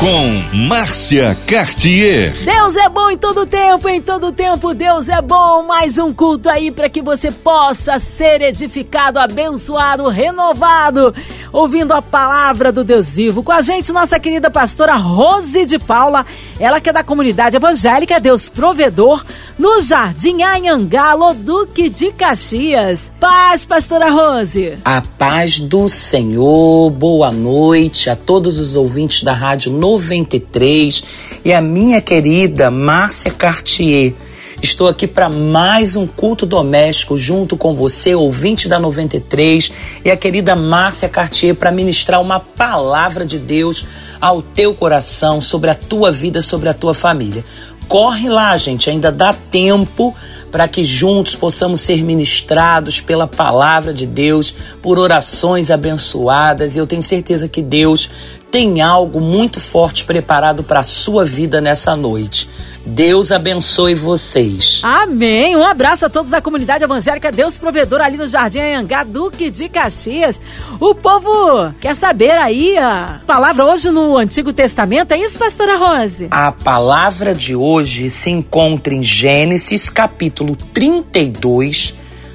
com 0.00 0.56
Márcia 0.68 1.36
Cartier. 1.46 2.34
Deus 2.44 2.76
é 2.76 2.88
bom 2.88 3.10
em 3.10 3.16
todo 3.16 3.46
tempo, 3.46 3.88
em 3.88 4.00
todo 4.00 4.30
tempo 4.30 4.74
Deus 4.74 5.08
é 5.08 5.22
bom. 5.22 5.62
Mais 5.62 5.96
um 5.96 6.12
culto 6.12 6.50
aí 6.50 6.70
para 6.70 6.88
que 6.88 7.00
você 7.00 7.30
possa 7.30 7.98
ser 7.98 8.42
edificado, 8.42 9.18
abençoado, 9.18 10.08
renovado, 10.08 11.14
ouvindo 11.50 11.92
a 11.92 12.02
palavra 12.02 12.70
do 12.70 12.84
Deus 12.84 13.14
vivo. 13.14 13.42
Com 13.42 13.52
a 13.52 13.62
gente, 13.62 13.92
nossa 13.92 14.20
querida 14.20 14.50
pastora 14.50 14.96
Rose 14.96 15.64
de 15.64 15.78
Paula, 15.78 16.26
ela 16.60 16.80
que 16.80 16.90
é 16.90 16.92
da 16.92 17.02
comunidade 17.02 17.56
evangélica 17.56 18.20
Deus 18.20 18.48
Provedor, 18.48 19.24
no 19.58 19.80
Jardim 19.80 20.42
Anhangá, 20.42 21.14
Duque 21.36 21.88
de 21.88 22.12
Caxias. 22.12 23.12
Paz, 23.18 23.64
pastora 23.64 24.10
Rose. 24.10 24.76
A 24.84 25.02
paz 25.18 25.58
do 25.60 25.88
Senhor, 25.88 26.90
boa 26.90 27.32
noite 27.32 28.10
a 28.10 28.16
todos 28.16 28.58
os 28.58 28.76
ouvintes 28.76 29.22
da 29.22 29.32
Rádio 29.32 29.72
93 29.86 31.04
e 31.44 31.52
a 31.52 31.60
minha 31.60 32.00
querida 32.00 32.72
Márcia 32.72 33.30
Cartier. 33.30 34.14
Estou 34.60 34.88
aqui 34.88 35.06
para 35.06 35.28
mais 35.28 35.94
um 35.94 36.08
culto 36.08 36.44
doméstico 36.44 37.16
junto 37.16 37.56
com 37.56 37.72
você, 37.72 38.12
ouvinte 38.12 38.68
da 38.68 38.80
93, 38.80 39.70
e 40.04 40.10
a 40.10 40.16
querida 40.16 40.56
Márcia 40.56 41.08
Cartier 41.08 41.54
para 41.54 41.70
ministrar 41.70 42.20
uma 42.20 42.40
palavra 42.40 43.24
de 43.24 43.38
Deus 43.38 43.86
ao 44.20 44.42
teu 44.42 44.74
coração, 44.74 45.40
sobre 45.40 45.70
a 45.70 45.74
tua 45.74 46.10
vida, 46.10 46.42
sobre 46.42 46.68
a 46.68 46.74
tua 46.74 46.92
família. 46.92 47.44
Corre 47.86 48.28
lá, 48.28 48.56
gente, 48.56 48.90
ainda 48.90 49.12
dá 49.12 49.32
tempo 49.32 50.12
para 50.50 50.66
que 50.66 50.82
juntos 50.84 51.36
possamos 51.36 51.80
ser 51.80 52.02
ministrados 52.02 53.00
pela 53.00 53.26
palavra 53.26 53.92
de 53.92 54.06
Deus, 54.06 54.54
por 54.80 54.98
orações 54.98 55.70
abençoadas. 55.70 56.74
E 56.74 56.78
eu 56.78 56.86
tenho 56.86 57.02
certeza 57.02 57.46
que 57.46 57.60
Deus 57.60 58.10
tem 58.50 58.80
algo 58.80 59.20
muito 59.20 59.60
forte 59.60 60.04
preparado 60.04 60.62
para 60.62 60.80
a 60.80 60.84
sua 60.84 61.24
vida 61.24 61.60
nessa 61.60 61.96
noite. 61.96 62.48
Deus 62.84 63.32
abençoe 63.32 63.96
vocês. 63.96 64.80
Amém. 64.84 65.56
Um 65.56 65.64
abraço 65.64 66.06
a 66.06 66.08
todos 66.08 66.30
da 66.30 66.40
comunidade 66.40 66.84
evangélica 66.84 67.32
Deus 67.32 67.58
Provedor 67.58 68.00
ali 68.00 68.16
no 68.16 68.28
Jardim 68.28 68.60
Anhangá, 68.60 69.02
Duque 69.02 69.50
de 69.50 69.68
Caxias. 69.68 70.40
O 70.78 70.94
povo 70.94 71.74
quer 71.80 71.96
saber 71.96 72.30
aí 72.30 72.78
a 72.78 73.20
palavra 73.26 73.66
hoje 73.66 73.90
no 73.90 74.16
Antigo 74.16 74.52
Testamento. 74.52 75.10
É 75.10 75.18
isso, 75.18 75.36
pastora 75.36 75.76
Rose? 75.76 76.28
A 76.30 76.52
palavra 76.52 77.34
de 77.34 77.56
hoje 77.56 78.08
se 78.08 78.30
encontra 78.30 78.94
em 78.94 79.02
Gênesis 79.02 79.90
capítulo 79.90 80.54
32, 80.72 81.92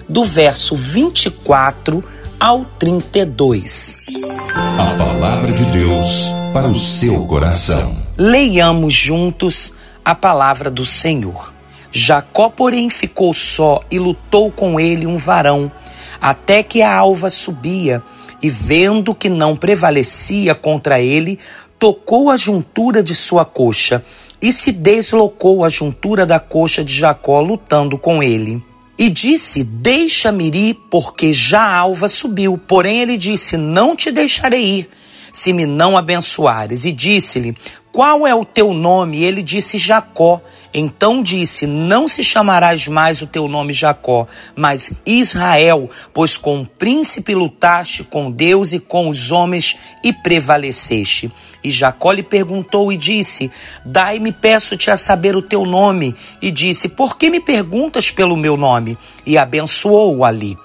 do 0.10 0.26
verso 0.26 0.76
24 0.76 2.04
ao 2.42 2.66
32. 2.80 4.08
A 4.80 4.98
palavra 4.98 5.52
de 5.52 5.64
Deus 5.66 6.34
para 6.52 6.68
o 6.68 6.76
seu 6.76 7.24
coração. 7.28 7.96
Leiamos 8.18 8.96
juntos 8.96 9.76
a 10.04 10.16
palavra 10.16 10.72
do 10.72 10.84
Senhor. 10.84 11.54
Jacó, 11.92 12.50
porém, 12.50 12.90
ficou 12.90 13.32
só 13.32 13.80
e 13.92 14.00
lutou 14.00 14.50
com 14.52 14.80
ele 14.80 15.06
um 15.06 15.18
varão, 15.18 15.72
até 16.20 16.64
que 16.64 16.82
a 16.82 16.92
alva 16.92 17.30
subia, 17.30 18.02
e 18.42 18.50
vendo 18.50 19.14
que 19.14 19.30
não 19.30 19.56
prevalecia 19.56 20.56
contra 20.56 21.00
ele, 21.00 21.38
tocou 21.78 22.32
a 22.32 22.38
juntura 22.38 23.04
de 23.04 23.14
sua 23.14 23.46
coxa, 23.46 24.04
e 24.42 24.52
se 24.52 24.72
deslocou 24.72 25.64
a 25.64 25.70
juntura 25.70 26.26
da 26.26 26.40
coxa 26.40 26.84
de 26.84 26.92
Jacó, 26.92 27.40
lutando 27.40 28.00
com 28.00 28.24
ele. 28.24 28.64
E 29.02 29.10
disse: 29.10 29.64
Deixa-me 29.64 30.52
ir, 30.52 30.76
porque 30.88 31.34
já 31.34 31.64
a 31.64 31.76
alva 31.76 32.08
subiu. 32.08 32.56
Porém, 32.56 33.00
ele 33.00 33.18
disse: 33.18 33.58
Não 33.58 33.96
te 33.96 34.12
deixarei 34.12 34.64
ir, 34.64 34.90
se 35.34 35.52
me 35.52 35.66
não 35.66 35.98
abençoares. 35.98 36.86
E 36.86 36.92
disse-lhe: 36.92 37.58
Qual 37.92 38.26
é 38.26 38.34
o 38.34 38.46
teu 38.46 38.74
nome? 38.74 39.22
Ele 39.22 39.44
disse: 39.44 39.78
Jacó. 39.78 40.42
Então 40.74 41.22
disse: 41.22 41.68
Não 41.68 42.08
se 42.08 42.24
chamarás 42.24 42.88
mais 42.88 43.22
o 43.22 43.28
teu 43.28 43.48
nome 43.50 43.74
Jacó, 43.74 44.26
mas 44.56 44.94
Israel, 45.06 45.90
pois 46.14 46.38
com 46.38 46.62
o 46.62 46.66
príncipe 46.66 47.36
lutaste 47.36 48.06
com 48.06 48.32
Deus 48.32 48.72
e 48.72 48.80
com 48.80 49.10
os 49.10 49.32
homens 49.32 49.78
e 50.02 50.14
prevaleceste. 50.14 51.30
E 51.62 51.70
Jacó 51.70 52.14
lhe 52.14 52.24
perguntou 52.24 52.94
e 52.94 52.98
disse: 52.98 53.52
Dai-me, 53.86 54.32
peço-te 54.32 54.90
a 54.90 54.96
saber 54.96 55.36
o 55.36 55.42
teu 55.42 55.66
nome. 55.66 56.16
E 56.42 56.50
disse: 56.50 56.88
Por 56.88 57.18
que 57.18 57.30
me 57.30 57.42
perguntas 57.42 58.10
pelo 58.10 58.38
meu 58.38 58.56
nome? 58.56 58.98
E 59.26 59.38
abençoou-o 59.38 60.24
ali. 60.24 60.58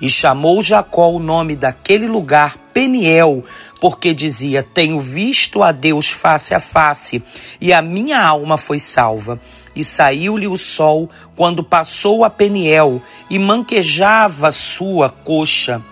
E 0.00 0.10
chamou 0.10 0.62
Jacó 0.62 1.10
o 1.10 1.18
nome 1.18 1.56
daquele 1.56 2.06
lugar 2.06 2.56
Peniel, 2.72 3.44
porque 3.80 4.12
dizia: 4.12 4.62
Tenho 4.62 5.00
visto 5.00 5.62
a 5.62 5.72
Deus 5.72 6.10
face 6.10 6.54
a 6.54 6.60
face, 6.60 7.22
e 7.60 7.72
a 7.72 7.80
minha 7.80 8.22
alma 8.22 8.58
foi 8.58 8.78
salva. 8.78 9.40
E 9.76 9.84
saiu-lhe 9.84 10.46
o 10.46 10.56
sol 10.56 11.10
quando 11.34 11.64
passou 11.64 12.24
a 12.24 12.30
Peniel, 12.30 13.02
e 13.28 13.38
manquejava 13.38 14.52
sua 14.52 15.08
coxa. 15.08 15.82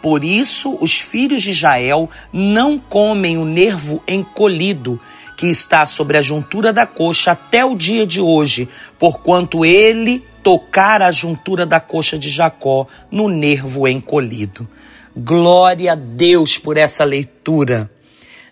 Por 0.00 0.24
isso, 0.24 0.76
os 0.80 1.00
filhos 1.00 1.42
de 1.42 1.50
Israel 1.50 2.10
não 2.32 2.76
comem 2.76 3.38
o 3.38 3.44
nervo 3.44 4.02
encolhido 4.08 5.00
que 5.36 5.46
está 5.46 5.86
sobre 5.86 6.16
a 6.16 6.22
juntura 6.22 6.72
da 6.72 6.86
coxa 6.86 7.32
até 7.32 7.64
o 7.64 7.74
dia 7.74 8.06
de 8.06 8.20
hoje, 8.20 8.68
porquanto 8.98 9.64
ele 9.64 10.24
tocar 10.42 11.02
a 11.02 11.10
juntura 11.10 11.64
da 11.64 11.80
coxa 11.80 12.18
de 12.18 12.28
Jacó 12.28 12.86
no 13.10 13.28
nervo 13.28 13.86
encolhido. 13.86 14.68
Glória 15.16 15.92
a 15.92 15.94
Deus 15.94 16.58
por 16.58 16.76
essa 16.76 17.04
leitura. 17.04 17.90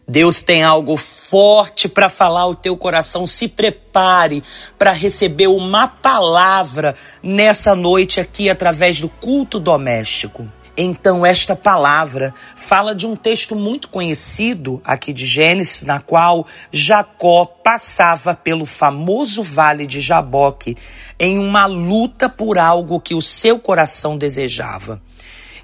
Deus 0.06 0.42
tem 0.42 0.62
algo 0.62 0.96
forte 0.96 1.88
para 1.88 2.08
falar 2.08 2.42
ao 2.42 2.54
teu 2.54 2.76
coração. 2.76 3.26
Se 3.26 3.46
prepare 3.46 4.42
para 4.76 4.92
receber 4.92 5.46
uma 5.46 5.86
palavra 5.86 6.96
nessa 7.22 7.74
noite 7.74 8.18
aqui 8.18 8.50
através 8.50 9.00
do 9.00 9.08
culto 9.08 9.60
doméstico. 9.60 10.48
Então, 10.82 11.26
esta 11.26 11.54
palavra 11.54 12.32
fala 12.56 12.94
de 12.94 13.06
um 13.06 13.14
texto 13.14 13.54
muito 13.54 13.90
conhecido 13.90 14.80
aqui 14.82 15.12
de 15.12 15.26
Gênesis, 15.26 15.82
na 15.82 16.00
qual 16.00 16.46
Jacó 16.72 17.44
passava 17.44 18.32
pelo 18.34 18.64
famoso 18.64 19.42
vale 19.42 19.86
de 19.86 20.00
Jaboque 20.00 20.74
em 21.18 21.38
uma 21.38 21.66
luta 21.66 22.30
por 22.30 22.56
algo 22.56 22.98
que 22.98 23.14
o 23.14 23.20
seu 23.20 23.58
coração 23.58 24.16
desejava. 24.16 25.02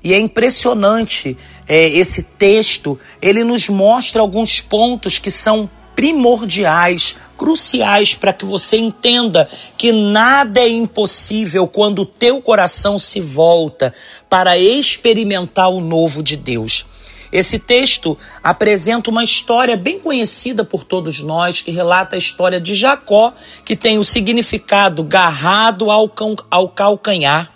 E 0.04 0.12
é 0.12 0.18
impressionante 0.18 1.34
é, 1.66 1.88
esse 1.88 2.22
texto, 2.22 3.00
ele 3.22 3.42
nos 3.42 3.70
mostra 3.70 4.20
alguns 4.20 4.60
pontos 4.60 5.16
que 5.16 5.30
são 5.30 5.70
primordiais, 5.96 7.16
cruciais 7.38 8.14
para 8.14 8.32
que 8.32 8.44
você 8.44 8.76
entenda 8.76 9.48
que 9.78 9.90
nada 9.90 10.60
é 10.60 10.68
impossível 10.68 11.66
quando 11.66 12.02
o 12.02 12.06
teu 12.06 12.40
coração 12.42 12.98
se 12.98 13.20
volta 13.20 13.94
para 14.28 14.58
experimentar 14.58 15.70
o 15.70 15.80
novo 15.80 16.22
de 16.22 16.36
Deus. 16.36 16.84
Esse 17.32 17.58
texto 17.58 18.16
apresenta 18.42 19.10
uma 19.10 19.24
história 19.24 19.76
bem 19.76 19.98
conhecida 19.98 20.64
por 20.64 20.84
todos 20.84 21.20
nós, 21.20 21.60
que 21.60 21.70
relata 21.70 22.14
a 22.14 22.18
história 22.18 22.60
de 22.60 22.74
Jacó, 22.74 23.32
que 23.64 23.74
tem 23.74 23.98
o 23.98 24.04
significado 24.04 25.02
garrado 25.02 25.90
ao, 25.90 26.12
ao 26.50 26.68
calcanhar, 26.68 27.52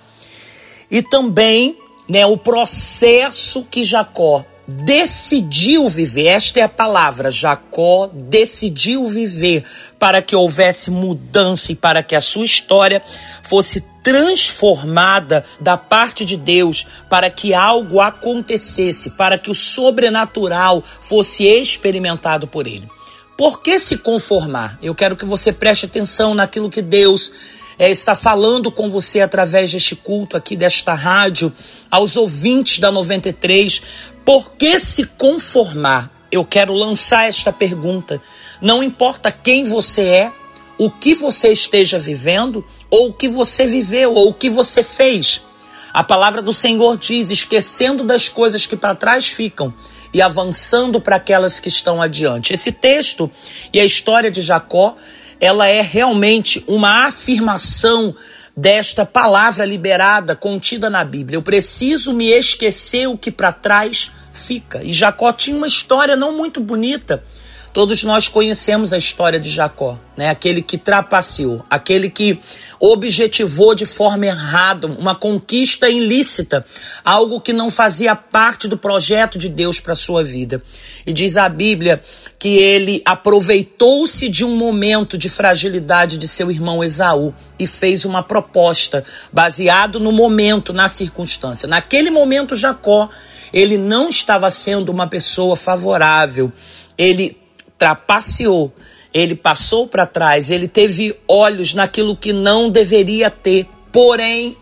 e 0.91 1.03
também 1.03 1.77
né, 2.09 2.27
o 2.27 2.37
processo 2.37 3.65
que 3.71 3.85
Jacó 3.85 4.45
decidiu 4.71 5.89
viver, 5.89 6.27
esta 6.27 6.61
é 6.61 6.63
a 6.63 6.69
palavra, 6.69 7.31
Jacó 7.31 8.09
decidiu 8.13 9.07
viver 9.07 9.65
para 9.99 10.23
que 10.23 10.37
houvesse 10.37 10.91
mudança 10.91 11.73
e 11.73 11.75
para 11.75 12.03
que 12.03 12.15
a 12.15 12.21
sua 12.21 12.45
história 12.45 13.03
fosse 13.43 13.81
transformada 14.03 15.45
da 15.61 15.77
parte 15.77 16.25
de 16.25 16.37
Deus 16.37 16.87
para 17.09 17.29
que 17.29 17.53
algo 17.53 18.01
acontecesse, 18.01 19.11
para 19.11 19.37
que 19.37 19.51
o 19.51 19.55
sobrenatural 19.55 20.83
fosse 21.01 21.45
experimentado 21.45 22.47
por 22.47 22.67
ele. 22.67 22.89
Por 23.37 23.63
que 23.63 23.79
se 23.79 23.99
conformar? 23.99 24.79
Eu 24.83 24.95
quero 24.95 25.17
que 25.17 25.25
você 25.25 25.53
preste 25.53 25.87
atenção 25.87 26.35
naquilo 26.35 26.71
que 26.71 26.83
Deus 26.83 27.33
é, 27.81 27.91
está 27.91 28.15
falando 28.15 28.71
com 28.71 28.91
você 28.91 29.23
através 29.23 29.73
deste 29.73 29.97
culto 29.97 30.37
aqui, 30.37 30.55
desta 30.55 30.93
rádio, 30.93 31.51
aos 31.91 32.15
ouvintes 32.15 32.79
da 32.79 32.93
93. 32.93 33.81
Por 34.23 34.53
que 34.53 34.79
se 34.79 35.07
conformar? 35.07 36.13
Eu 36.31 36.45
quero 36.45 36.75
lançar 36.75 37.27
esta 37.27 37.51
pergunta. 37.51 38.21
Não 38.61 38.83
importa 38.83 39.33
quem 39.33 39.65
você 39.65 40.03
é, 40.03 40.33
o 40.77 40.91
que 40.91 41.15
você 41.15 41.53
esteja 41.53 41.99
vivendo, 41.99 42.63
ou 42.91 43.09
o 43.09 43.13
que 43.15 43.27
você 43.27 43.67
viveu, 43.67 44.13
ou 44.13 44.29
o 44.29 44.35
que 44.35 44.51
você 44.51 44.83
fez. 44.83 45.43
A 45.91 46.05
palavra 46.05 46.43
do 46.43 46.53
Senhor 46.53 46.99
diz: 46.99 47.31
esquecendo 47.31 48.05
das 48.05 48.29
coisas 48.29 48.67
que 48.67 48.77
para 48.77 48.95
trás 48.95 49.29
ficam 49.29 49.73
e 50.13 50.21
avançando 50.21 51.01
para 51.01 51.17
aquelas 51.17 51.59
que 51.59 51.69
estão 51.69 52.03
adiante. 52.03 52.53
Esse 52.53 52.73
texto 52.73 53.31
e 53.73 53.81
a 53.81 53.85
história 53.87 54.31
de 54.31 54.43
Jacó 54.43 54.97
ela 55.41 55.67
é 55.67 55.81
realmente 55.81 56.63
uma 56.69 57.07
afirmação 57.07 58.15
desta 58.57 59.07
palavra 59.07 59.65
liberada 59.65 60.37
contida 60.37 60.91
na 60.91 61.03
Bíblia. 61.03 61.37
Eu 61.37 61.43
preciso 61.43 62.13
me 62.13 62.27
esquecer 62.29 63.09
o 63.09 63.17
que 63.17 63.31
para 63.31 63.51
trás 63.51 64.13
fica. 64.33 64.83
E 64.83 64.93
Jacó 64.93 65.33
tinha 65.33 65.57
uma 65.57 65.67
história 65.67 66.15
não 66.15 66.37
muito 66.37 66.61
bonita. 66.61 67.25
Todos 67.73 68.03
nós 68.03 68.27
conhecemos 68.27 68.93
a 68.93 68.99
história 68.99 69.39
de 69.39 69.49
Jacó, 69.49 69.97
né? 70.17 70.29
Aquele 70.29 70.61
que 70.61 70.77
trapaceou, 70.77 71.65
aquele 71.71 72.11
que 72.11 72.41
objetivou 72.81 73.77
de 73.77 73.87
forma 73.87 74.27
errada 74.27 74.89
uma 74.89 75.15
conquista 75.15 75.89
ilícita, 75.89 76.67
algo 77.05 77.41
que 77.41 77.53
não 77.53 77.71
fazia 77.71 78.17
parte 78.17 78.67
do 78.67 78.77
projeto 78.77 79.39
de 79.39 79.49
Deus 79.49 79.79
para 79.79 79.95
sua 79.95 80.25
vida. 80.25 80.61
E 81.07 81.13
diz 81.13 81.37
a 81.37 81.49
Bíblia 81.49 82.03
que 82.41 82.57
ele 82.57 83.03
aproveitou-se 83.05 84.29
de 84.29 84.45
um 84.45 84.57
momento 84.57 85.17
de 85.17 85.29
fragilidade 85.29 86.19
de 86.19 86.27
seu 86.27 86.51
irmão 86.51 86.83
Esaú 86.83 87.33
e 87.57 87.69
fez 87.69 88.05
uma 88.05 88.23
proposta 88.23 89.05
baseado 89.33 90.01
no 90.01 90.11
momento, 90.11 90.73
na 90.73 90.89
circunstância. 90.89 91.69
Naquele 91.69 92.11
momento 92.11 92.57
Jacó, 92.57 93.09
ele 93.53 93.79
não 93.79 94.09
estava 94.09 94.51
sendo 94.51 94.91
uma 94.91 95.07
pessoa 95.07 95.55
favorável. 95.55 96.53
Ele 96.99 97.39
trapaceou, 97.81 98.71
ele 99.13 99.35
passou 99.35 99.89
para 99.89 100.05
trás, 100.05 100.51
ele 100.51 100.69
teve 100.69 101.19
olhos 101.27 101.73
naquilo 101.73 102.15
que 102.15 102.31
não 102.31 102.69
deveria 102.69 103.31
ter. 103.31 103.67
Porém, 103.91 104.55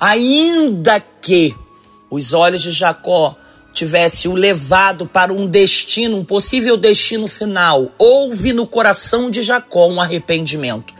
ainda 0.00 1.00
que 1.22 1.54
os 2.10 2.34
olhos 2.34 2.62
de 2.62 2.72
Jacó 2.72 3.36
tivessem 3.72 4.28
o 4.28 4.34
levado 4.34 5.06
para 5.06 5.32
um 5.32 5.46
destino, 5.46 6.18
um 6.18 6.24
possível 6.24 6.76
destino 6.76 7.28
final, 7.28 7.92
houve 7.96 8.52
no 8.52 8.66
coração 8.66 9.30
de 9.30 9.42
Jacó 9.42 9.86
um 9.86 10.00
arrependimento. 10.00 10.92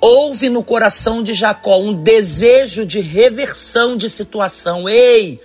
Houve 0.00 0.50
no 0.50 0.62
coração 0.62 1.22
de 1.22 1.32
Jacó 1.32 1.78
um 1.78 1.94
desejo 1.94 2.84
de 2.84 3.00
reversão 3.00 3.96
de 3.96 4.10
situação. 4.10 4.86
Ei, 4.86 5.40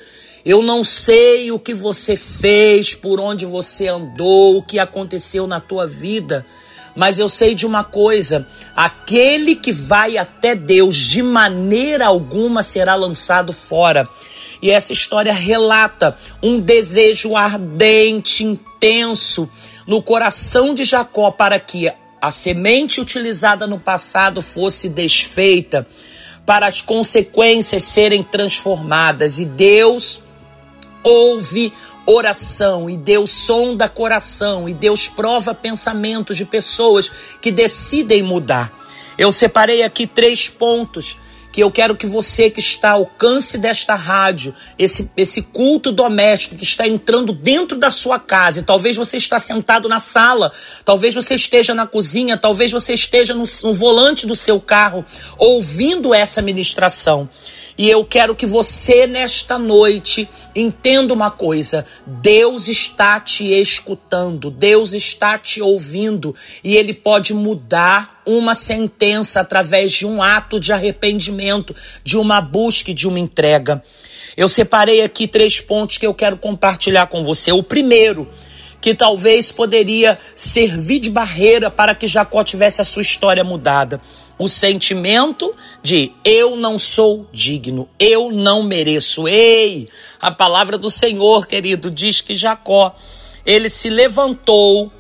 eu 0.46 0.62
não 0.62 0.84
sei 0.84 1.52
o 1.52 1.60
que 1.60 1.74
você 1.74 2.18
fez, 2.18 2.94
por 2.94 3.20
onde 3.20 3.46
você 3.46 3.88
andou, 3.88 4.58
o 4.58 4.64
que 4.64 4.78
aconteceu 4.78 5.48
na 5.48 5.62
tua 5.62 5.88
vida, 5.88 6.46
mas 6.96 7.18
eu 7.18 7.30
sei 7.30 7.56
de 7.56 7.66
uma 7.66 7.84
coisa: 7.84 8.48
aquele 8.76 9.56
que 9.56 9.72
vai 9.72 10.18
até 10.18 10.54
Deus 10.54 10.98
de 10.98 11.24
maneira 11.24 12.08
alguma 12.08 12.62
será 12.62 12.96
lançado 12.96 13.54
fora. 13.54 14.08
E 14.62 14.72
essa 14.72 14.94
história 14.94 15.34
relata 15.34 16.18
um 16.42 16.60
desejo 16.60 17.36
ardente, 17.36 18.44
intenso 18.44 19.50
no 19.86 20.02
coração 20.02 20.74
de 20.74 20.86
Jacó 20.86 21.32
para 21.32 21.60
que 21.60 21.92
a 22.22 22.32
semente 22.32 23.02
utilizada 23.02 23.68
no 23.68 23.78
passado 23.78 24.42
fosse 24.42 24.88
desfeita, 24.88 25.86
para 26.46 26.66
as 26.66 26.80
consequências 26.80 27.84
serem 27.84 28.24
transformadas. 28.24 29.40
E 29.40 29.46
Deus 29.46 30.23
ouve 31.04 31.74
oração 32.06 32.90
e 32.90 32.98
Deus 32.98 33.32
sonda 33.32 33.88
coração 33.88 34.68
e 34.68 34.74
Deus 34.74 35.08
prova 35.08 35.54
pensamentos 35.54 36.38
de 36.38 36.46
pessoas 36.46 37.12
que 37.42 37.52
decidem 37.52 38.24
mudar. 38.24 38.72
Eu 39.18 39.32
separei 39.32 39.84
aqui 39.84 40.08
três 40.08 40.50
pontos 40.50 41.18
que 41.54 41.62
eu 41.62 41.70
quero 41.70 41.96
que 41.96 42.08
você 42.08 42.50
que 42.50 42.60
está 42.60 42.92
ao 42.92 43.02
alcance 43.02 43.60
desta 43.60 43.94
rádio, 43.94 44.56
esse, 44.78 45.12
esse 45.16 45.44
culto 45.44 45.92
doméstico 45.92 46.56
que 46.56 46.64
está 46.64 46.88
entrando 46.88 47.32
dentro 47.32 47.78
da 47.78 47.92
sua 47.92 48.18
casa, 48.18 48.60
e 48.60 48.64
talvez 48.64 48.96
você 48.96 49.18
está 49.18 49.38
sentado 49.38 49.88
na 49.88 50.00
sala, 50.00 50.52
talvez 50.84 51.14
você 51.14 51.36
esteja 51.36 51.76
na 51.76 51.86
cozinha, 51.86 52.38
talvez 52.38 52.72
você 52.72 52.96
esteja 52.96 53.36
no, 53.36 53.46
no 53.64 53.72
volante 53.72 54.26
do 54.26 54.36
seu 54.36 54.60
carro, 54.60 55.06
ouvindo 55.38 56.12
essa 56.12 56.42
ministração. 56.42 57.30
E 57.78 57.90
eu 57.90 58.06
quero 58.06 58.36
que 58.36 58.46
você, 58.46 59.08
nesta 59.08 59.58
noite, 59.58 60.30
entenda 60.56 61.14
uma 61.14 61.32
coisa: 61.32 61.86
Deus 62.06 62.68
está 62.68 63.20
te 63.20 63.52
escutando, 63.52 64.52
Deus 64.52 64.94
está 64.94 65.38
te 65.38 65.62
ouvindo 65.62 66.36
e 66.64 66.76
Ele 66.76 66.94
pode 66.94 67.34
mudar 67.34 68.22
uma 68.26 68.54
sentença 68.54 69.42
através 69.42 69.92
de 69.92 70.06
um 70.06 70.22
ato 70.22 70.60
de 70.60 70.72
arrependimento, 70.72 71.76
de 72.04 72.18
uma 72.18 72.40
busca 72.40 72.92
e 72.92 72.94
de 72.94 73.08
uma 73.08 73.20
entrega. 73.20 73.84
Eu 74.38 74.48
separei 74.48 75.02
aqui 75.02 75.28
três 75.28 75.60
pontos 75.62 75.98
que 75.98 76.08
eu 76.08 76.14
quero 76.14 76.38
compartilhar 76.38 77.08
com 77.08 77.24
você. 77.24 77.52
O 77.52 77.62
primeiro, 77.62 78.28
que 78.82 78.94
talvez 78.94 79.52
poderia 79.52 80.18
servir 80.36 81.00
de 81.00 81.10
barreira 81.10 81.72
para 81.72 81.96
que 81.96 82.08
Jacó 82.08 82.44
tivesse 82.44 82.82
a 82.82 82.84
sua 82.84 83.02
história 83.02 83.44
mudada 83.44 84.02
o 84.44 84.50
sentimento 84.50 85.56
de 85.82 86.12
eu 86.26 86.58
não 86.58 86.78
sou 86.78 87.26
digno, 87.32 87.88
eu 87.98 88.30
não 88.30 88.62
mereço. 88.62 89.26
Ei, 89.26 89.88
a 90.20 90.32
palavra 90.32 90.78
do 90.78 90.90
Senhor, 90.90 91.48
querido, 91.48 91.90
diz 91.90 92.20
que 92.20 92.36
Jacó, 92.36 92.94
ele 93.46 93.70
se 93.70 93.90
levantou 93.90 94.92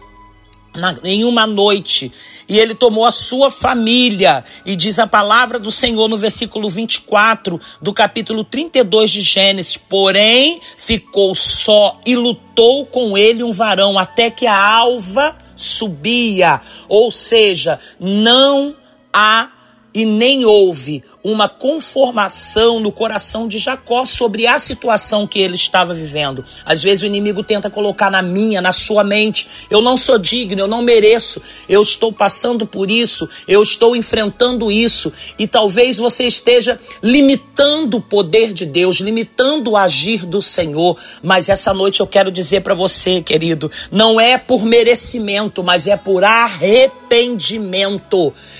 na, 0.73 0.95
em 1.03 1.25
uma 1.25 1.45
noite 1.45 2.09
e 2.47 2.57
ele 2.57 2.73
tomou 2.73 3.03
a 3.03 3.11
sua 3.11 3.49
família, 3.49 4.45
e 4.65 4.77
diz 4.77 4.97
a 4.97 5.07
palavra 5.07 5.59
do 5.59 5.73
Senhor 5.73 6.07
no 6.07 6.17
versículo 6.17 6.69
24 6.69 7.59
do 7.81 7.93
capítulo 7.93 8.45
32 8.45 9.11
de 9.11 9.21
Gênesis: 9.21 9.75
porém 9.75 10.61
ficou 10.77 11.35
só 11.35 11.99
e 12.05 12.15
lutou 12.15 12.85
com 12.85 13.17
ele 13.17 13.43
um 13.43 13.51
varão 13.51 13.99
até 13.99 14.29
que 14.29 14.47
a 14.47 14.57
alva 14.57 15.35
subia, 15.53 16.61
ou 16.87 17.11
seja, 17.11 17.77
não 17.99 18.73
há 19.13 19.49
e 19.93 20.05
nem 20.05 20.43
houve 20.43 21.03
uma 21.23 21.47
conformação 21.47 22.79
no 22.79 22.91
coração 22.91 23.47
de 23.47 23.57
Jacó 23.57 24.03
sobre 24.03 24.45
a 24.45 24.59
situação 24.59 25.25
que 25.25 25.39
ele 25.39 25.55
estava 25.55 25.93
vivendo. 25.93 26.43
Às 26.65 26.83
vezes 26.83 27.03
o 27.03 27.05
inimigo 27.05 27.43
tenta 27.43 27.69
colocar 27.69 28.09
na 28.09 28.21
minha, 28.21 28.61
na 28.61 28.73
sua 28.73 29.03
mente: 29.03 29.47
eu 29.69 29.81
não 29.81 29.95
sou 29.95 30.17
digno, 30.17 30.59
eu 30.59 30.67
não 30.67 30.81
mereço, 30.81 31.41
eu 31.69 31.81
estou 31.81 32.11
passando 32.11 32.65
por 32.65 32.89
isso, 32.89 33.29
eu 33.47 33.61
estou 33.61 33.95
enfrentando 33.95 34.71
isso. 34.71 35.13
E 35.37 35.47
talvez 35.47 35.97
você 35.97 36.25
esteja 36.25 36.79
limitando 37.01 37.97
o 37.97 38.01
poder 38.01 38.51
de 38.51 38.65
Deus, 38.65 38.97
limitando 38.97 39.71
o 39.71 39.77
agir 39.77 40.25
do 40.25 40.41
Senhor. 40.41 40.97
Mas 41.21 41.47
essa 41.47 41.73
noite 41.73 41.99
eu 41.99 42.07
quero 42.07 42.31
dizer 42.31 42.61
para 42.61 42.73
você, 42.73 43.21
querido: 43.21 43.71
não 43.91 44.19
é 44.19 44.37
por 44.37 44.65
merecimento, 44.65 45.63
mas 45.63 45.87
é 45.87 45.95
por 45.95 46.23
arrependimento. 46.23 47.02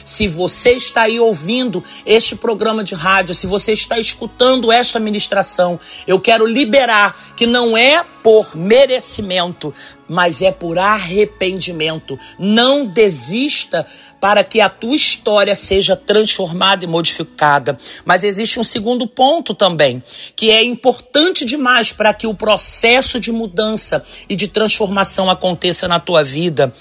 Se 0.05 0.27
você 0.27 0.71
está 0.71 1.03
aí 1.03 1.19
ouvindo 1.19 1.83
este 2.05 2.35
programa 2.35 2.83
de 2.83 2.95
rádio, 2.95 3.33
se 3.33 3.47
você 3.47 3.73
está 3.73 3.97
escutando 3.97 4.71
esta 4.71 4.99
ministração, 4.99 5.79
eu 6.05 6.19
quero 6.19 6.45
liberar 6.45 7.33
que 7.35 7.45
não 7.45 7.77
é 7.77 8.05
por 8.23 8.55
merecimento, 8.55 9.73
mas 10.07 10.41
é 10.41 10.51
por 10.51 10.79
arrependimento. 10.79 12.17
Não 12.39 12.85
desista 12.85 13.85
para 14.21 14.43
que 14.43 14.61
a 14.61 14.69
tua 14.69 14.95
história 14.95 15.53
seja 15.53 15.95
transformada 15.95 16.85
e 16.85 16.87
modificada. 16.87 17.77
Mas 18.05 18.23
existe 18.23 18.59
um 18.59 18.63
segundo 18.63 19.05
ponto 19.05 19.53
também, 19.53 20.01
que 20.35 20.49
é 20.49 20.63
importante 20.63 21.43
demais 21.43 21.91
para 21.91 22.13
que 22.13 22.25
o 22.25 22.33
processo 22.33 23.19
de 23.19 23.31
mudança 23.31 24.03
e 24.29 24.35
de 24.35 24.47
transformação 24.47 25.29
aconteça 25.29 25.87
na 25.87 25.99
tua 25.99 26.23
vida. 26.23 26.73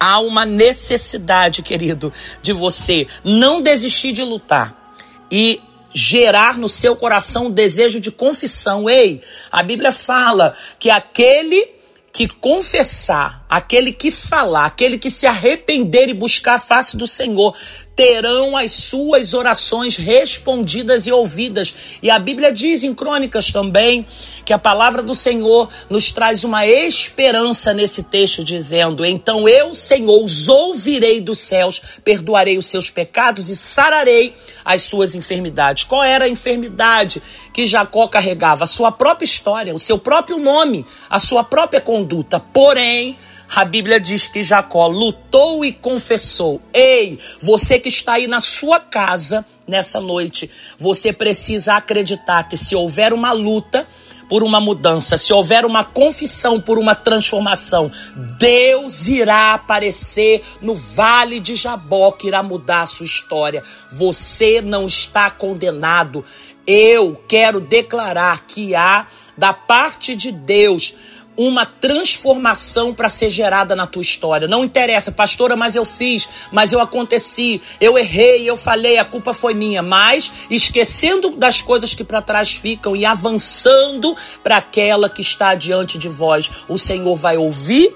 Há 0.00 0.18
uma 0.20 0.44
necessidade, 0.44 1.62
querido, 1.62 2.12
de 2.42 2.52
você 2.52 3.06
não 3.24 3.62
desistir 3.62 4.12
de 4.12 4.22
lutar 4.22 4.92
e 5.30 5.58
gerar 5.94 6.58
no 6.58 6.68
seu 6.68 6.96
coração 6.96 7.46
o 7.46 7.52
desejo 7.52 8.00
de 8.00 8.10
confissão. 8.10 8.88
Ei, 8.88 9.20
a 9.50 9.62
Bíblia 9.62 9.92
fala 9.92 10.54
que 10.78 10.90
aquele 10.90 11.78
que 12.12 12.26
confessar, 12.26 13.44
aquele 13.48 13.92
que 13.92 14.10
falar, 14.10 14.66
aquele 14.66 14.98
que 14.98 15.10
se 15.10 15.26
arrepender 15.26 16.08
e 16.08 16.14
buscar 16.14 16.54
a 16.54 16.58
face 16.58 16.96
do 16.96 17.06
Senhor, 17.06 17.54
terão 17.98 18.56
as 18.56 18.70
suas 18.70 19.34
orações 19.34 19.96
respondidas 19.96 21.08
e 21.08 21.10
ouvidas. 21.10 21.74
E 22.00 22.08
a 22.08 22.16
Bíblia 22.16 22.52
diz 22.52 22.84
em 22.84 22.94
Crônicas 22.94 23.50
também 23.50 24.06
que 24.44 24.52
a 24.52 24.58
palavra 24.58 25.02
do 25.02 25.16
Senhor 25.16 25.68
nos 25.90 26.12
traz 26.12 26.44
uma 26.44 26.64
esperança 26.64 27.74
nesse 27.74 28.04
texto, 28.04 28.44
dizendo: 28.44 29.04
Então 29.04 29.48
eu, 29.48 29.74
Senhor, 29.74 30.22
os 30.22 30.48
ouvirei 30.48 31.20
dos 31.20 31.40
céus, 31.40 31.82
perdoarei 32.04 32.56
os 32.56 32.66
seus 32.66 32.88
pecados 32.88 33.50
e 33.50 33.56
sararei 33.56 34.32
as 34.64 34.82
suas 34.82 35.16
enfermidades. 35.16 35.82
Qual 35.82 36.04
era 36.04 36.26
a 36.26 36.28
enfermidade 36.28 37.20
que 37.52 37.66
Jacó 37.66 38.06
carregava? 38.06 38.62
A 38.62 38.68
sua 38.68 38.92
própria 38.92 39.24
história, 39.24 39.74
o 39.74 39.78
seu 39.78 39.98
próprio 39.98 40.38
nome, 40.38 40.86
a 41.10 41.18
sua 41.18 41.42
própria 41.42 41.80
conduta. 41.80 42.38
Porém, 42.38 43.16
a 43.54 43.64
Bíblia 43.64 43.98
diz 43.98 44.26
que 44.26 44.42
Jacó 44.42 44.86
lutou 44.86 45.64
e 45.64 45.72
confessou. 45.72 46.60
Ei, 46.72 47.18
você 47.40 47.78
que 47.78 47.88
está 47.88 48.14
aí 48.14 48.26
na 48.26 48.40
sua 48.40 48.78
casa 48.78 49.44
nessa 49.66 50.00
noite, 50.00 50.50
você 50.78 51.12
precisa 51.12 51.74
acreditar 51.74 52.48
que 52.48 52.56
se 52.56 52.76
houver 52.76 53.12
uma 53.12 53.32
luta, 53.32 53.86
por 54.28 54.42
uma 54.42 54.60
mudança, 54.60 55.16
se 55.16 55.32
houver 55.32 55.64
uma 55.64 55.82
confissão 55.82 56.60
por 56.60 56.78
uma 56.78 56.94
transformação, 56.94 57.90
Deus 58.38 59.08
irá 59.08 59.54
aparecer 59.54 60.44
no 60.60 60.74
vale 60.74 61.40
de 61.40 61.56
Jaboque, 61.56 62.28
irá 62.28 62.42
mudar 62.42 62.82
a 62.82 62.86
sua 62.86 63.06
história. 63.06 63.62
Você 63.90 64.60
não 64.60 64.86
está 64.86 65.30
condenado. 65.30 66.24
Eu 66.66 67.18
quero 67.26 67.60
declarar 67.60 68.44
que 68.46 68.74
há 68.74 69.06
da 69.36 69.54
parte 69.54 70.14
de 70.14 70.30
Deus 70.30 70.94
uma 71.38 71.64
transformação 71.64 72.92
para 72.92 73.08
ser 73.08 73.30
gerada 73.30 73.76
na 73.76 73.86
tua 73.86 74.02
história. 74.02 74.48
Não 74.48 74.64
interessa, 74.64 75.12
pastora, 75.12 75.54
mas 75.54 75.76
eu 75.76 75.84
fiz, 75.84 76.28
mas 76.50 76.72
eu 76.72 76.80
aconteci, 76.80 77.62
eu 77.80 77.96
errei, 77.96 78.50
eu 78.50 78.56
falei, 78.56 78.98
a 78.98 79.04
culpa 79.04 79.32
foi 79.32 79.54
minha. 79.54 79.80
Mas 79.80 80.32
esquecendo 80.50 81.30
das 81.30 81.62
coisas 81.62 81.94
que 81.94 82.02
para 82.02 82.20
trás 82.20 82.56
ficam 82.56 82.96
e 82.96 83.04
avançando 83.04 84.16
para 84.42 84.56
aquela 84.56 85.08
que 85.08 85.20
está 85.20 85.54
diante 85.54 85.96
de 85.96 86.08
vós, 86.08 86.50
o 86.68 86.76
Senhor 86.76 87.14
vai 87.14 87.36
ouvir 87.36 87.94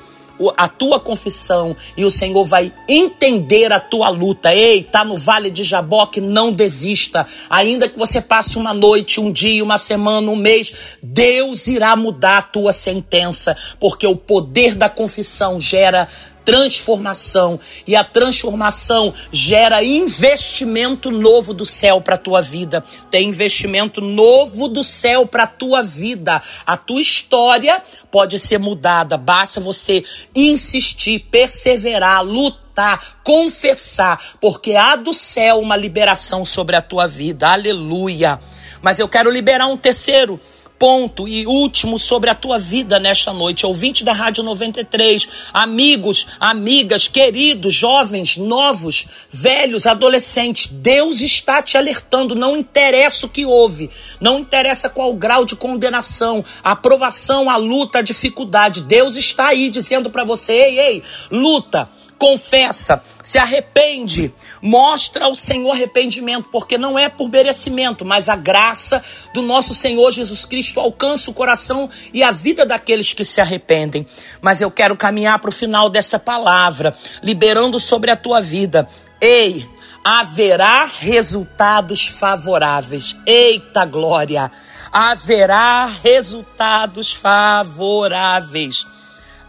a 0.57 0.69
tua 0.69 0.99
confissão 0.99 1.77
e 1.97 2.05
o 2.05 2.11
Senhor 2.11 2.45
vai 2.45 2.73
entender 2.89 3.73
a 3.73 3.81
tua 3.81 4.09
luta. 4.09 4.55
Ei, 4.55 4.83
tá 4.83 5.05
no 5.05 5.17
vale 5.17 5.51
de 5.51 5.63
Jaboque, 5.63 6.21
não 6.21 6.53
desista. 6.53 7.27
Ainda 7.49 7.89
que 7.89 7.99
você 7.99 8.21
passe 8.21 8.59
uma 8.59 8.73
noite, 8.73 9.21
um 9.21 9.31
dia, 9.31 9.63
uma 9.63 9.79
semana, 9.79 10.31
um 10.31 10.37
mês, 10.37 10.97
Deus 11.03 11.67
irá 11.67 11.95
mudar 11.97 12.39
a 12.39 12.43
tua 12.43 12.73
sentença, 12.73 13.57
porque 13.79 14.07
o 14.07 14.17
poder 14.17 14.75
da 14.75 14.89
confissão 14.89 15.61
gera 15.61 16.09
transformação 16.45 17.59
e 17.87 17.97
a 17.97 18.05
transformação 18.05 19.13
gera 19.31 19.83
investimento 19.83 21.11
novo 21.11 21.55
do 21.55 21.65
céu 21.65 22.01
para 22.01 22.17
tua 22.17 22.41
vida. 22.41 22.85
Tem 23.11 23.29
investimento 23.29 24.01
novo 24.01 24.69
do 24.69 24.85
céu 24.85 25.27
para 25.27 25.47
tua 25.47 25.83
vida. 25.83 26.43
A 26.67 26.77
tua 26.77 27.01
história 27.01 27.83
pode 28.11 28.39
ser 28.39 28.59
mudada, 28.59 29.17
basta 29.17 29.61
você 29.61 30.05
insistir, 30.35 31.21
perseverar, 31.31 32.23
lutar, 32.23 33.19
confessar, 33.23 34.21
porque 34.41 34.75
há 34.75 34.97
do 34.97 35.13
céu 35.13 35.61
uma 35.61 35.77
liberação 35.77 36.45
sobre 36.45 36.77
a 36.77 36.83
tua 36.83 37.07
vida. 37.07 37.49
Aleluia. 37.49 38.41
Mas 38.81 38.99
eu 38.99 39.09
quero 39.09 39.31
liberar 39.31 39.67
um 39.69 39.77
terceiro 39.77 40.41
ponto 40.83 41.29
e 41.29 41.47
último 41.47 41.97
sobre 41.97 42.29
a 42.29 42.35
tua 42.35 42.59
vida 42.59 42.99
nesta 42.99 43.33
noite. 43.33 43.65
Ouvinte 43.65 44.03
da 44.03 44.13
Rádio 44.13 44.43
93, 44.43 45.29
amigos, 45.53 46.27
amigas, 46.41 47.07
queridos, 47.07 47.73
jovens, 47.73 48.37
novos, 48.37 49.07
velhos, 49.31 49.87
adolescentes, 49.87 50.67
Deus 50.67 51.21
está 51.21 51.63
te 51.63 51.79
alertando. 51.79 52.35
Não 52.35 52.57
interessa 52.57 53.27
o 53.27 53.29
que 53.29 53.47
houve, 53.47 53.91
não 54.21 54.41
interessa 54.41 54.89
qual 54.89 55.15
grau 55.15 55.45
de 55.45 55.55
condenação, 55.55 56.45
a 56.65 56.73
aprovação, 56.73 57.49
a 57.49 57.57
luta, 57.57 58.01
a 58.01 58.03
dificuldade. 58.03 58.81
Deus 58.81 59.15
está 59.15 59.51
aí 59.51 59.71
dizendo 59.71 60.11
para 60.11 60.25
você: 60.25 60.53
ei, 60.53 60.81
ei, 60.81 61.03
luta 61.31 61.89
confessa, 62.23 63.03
se 63.21 63.37
arrepende, 63.37 64.33
mostra 64.63 65.25
ao 65.25 65.35
Senhor 65.35 65.73
arrependimento, 65.73 66.49
porque 66.53 66.79
não 66.79 66.97
é 66.97 67.09
por 67.09 67.29
merecimento, 67.29 68.05
mas 68.05 68.29
a 68.29 68.37
graça 68.37 69.03
do 69.35 69.43
nosso 69.43 69.75
Senhor 69.75 70.09
Jesus 70.13 70.45
Cristo 70.45 70.79
alcança 70.79 71.33
o 71.33 71.35
coração 71.35 71.91
e 72.15 72.23
a 72.23 72.31
vida 72.31 72.65
daqueles 72.65 73.13
que 73.13 73.25
se 73.25 73.41
arrependem. 73.41 74.07
Mas 74.41 74.61
eu 74.61 74.71
quero 74.71 74.97
caminhar 74.97 75.41
para 75.41 75.49
o 75.51 75.53
final 75.53 75.91
desta 75.91 76.17
palavra, 76.17 76.95
liberando 77.25 77.81
sobre 77.81 78.13
a 78.13 78.17
tua 78.17 78.41
vida. 78.41 78.89
Ei, 79.21 79.69
haverá 80.05 80.85
resultados 80.85 82.07
favoráveis. 82.07 83.17
Eita 83.27 83.85
glória! 83.85 84.49
Haverá 84.93 85.87
resultados 85.87 87.13
favoráveis 87.13 88.87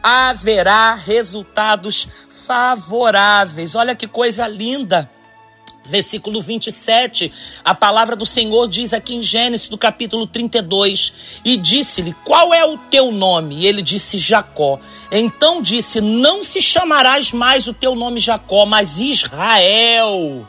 haverá 0.03 0.93
resultados 0.93 2.07
favoráveis. 2.27 3.73
Olha 3.73 3.95
que 3.95 4.05
coisa 4.05 4.45
linda. 4.45 5.09
Versículo 5.85 6.41
27, 6.41 7.31
a 7.63 7.75
palavra 7.75 8.15
do 8.15 8.25
Senhor 8.25 8.69
diz 8.69 8.93
aqui 8.93 9.15
em 9.15 9.21
Gênesis, 9.21 9.67
do 9.67 9.77
capítulo 9.77 10.25
32, 10.25 11.13
e 11.43 11.57
disse-lhe: 11.57 12.15
Qual 12.23 12.53
é 12.53 12.63
o 12.63 12.77
teu 12.77 13.11
nome? 13.11 13.55
E 13.55 13.67
ele 13.67 13.81
disse: 13.81 14.17
Jacó. 14.17 14.79
Então 15.11 15.61
disse: 15.61 15.99
Não 15.99 16.41
se 16.41 16.61
chamarás 16.61 17.33
mais 17.33 17.67
o 17.67 17.73
teu 17.73 17.95
nome 17.95 18.19
Jacó, 18.19 18.65
mas 18.65 18.99
Israel. 18.99 20.47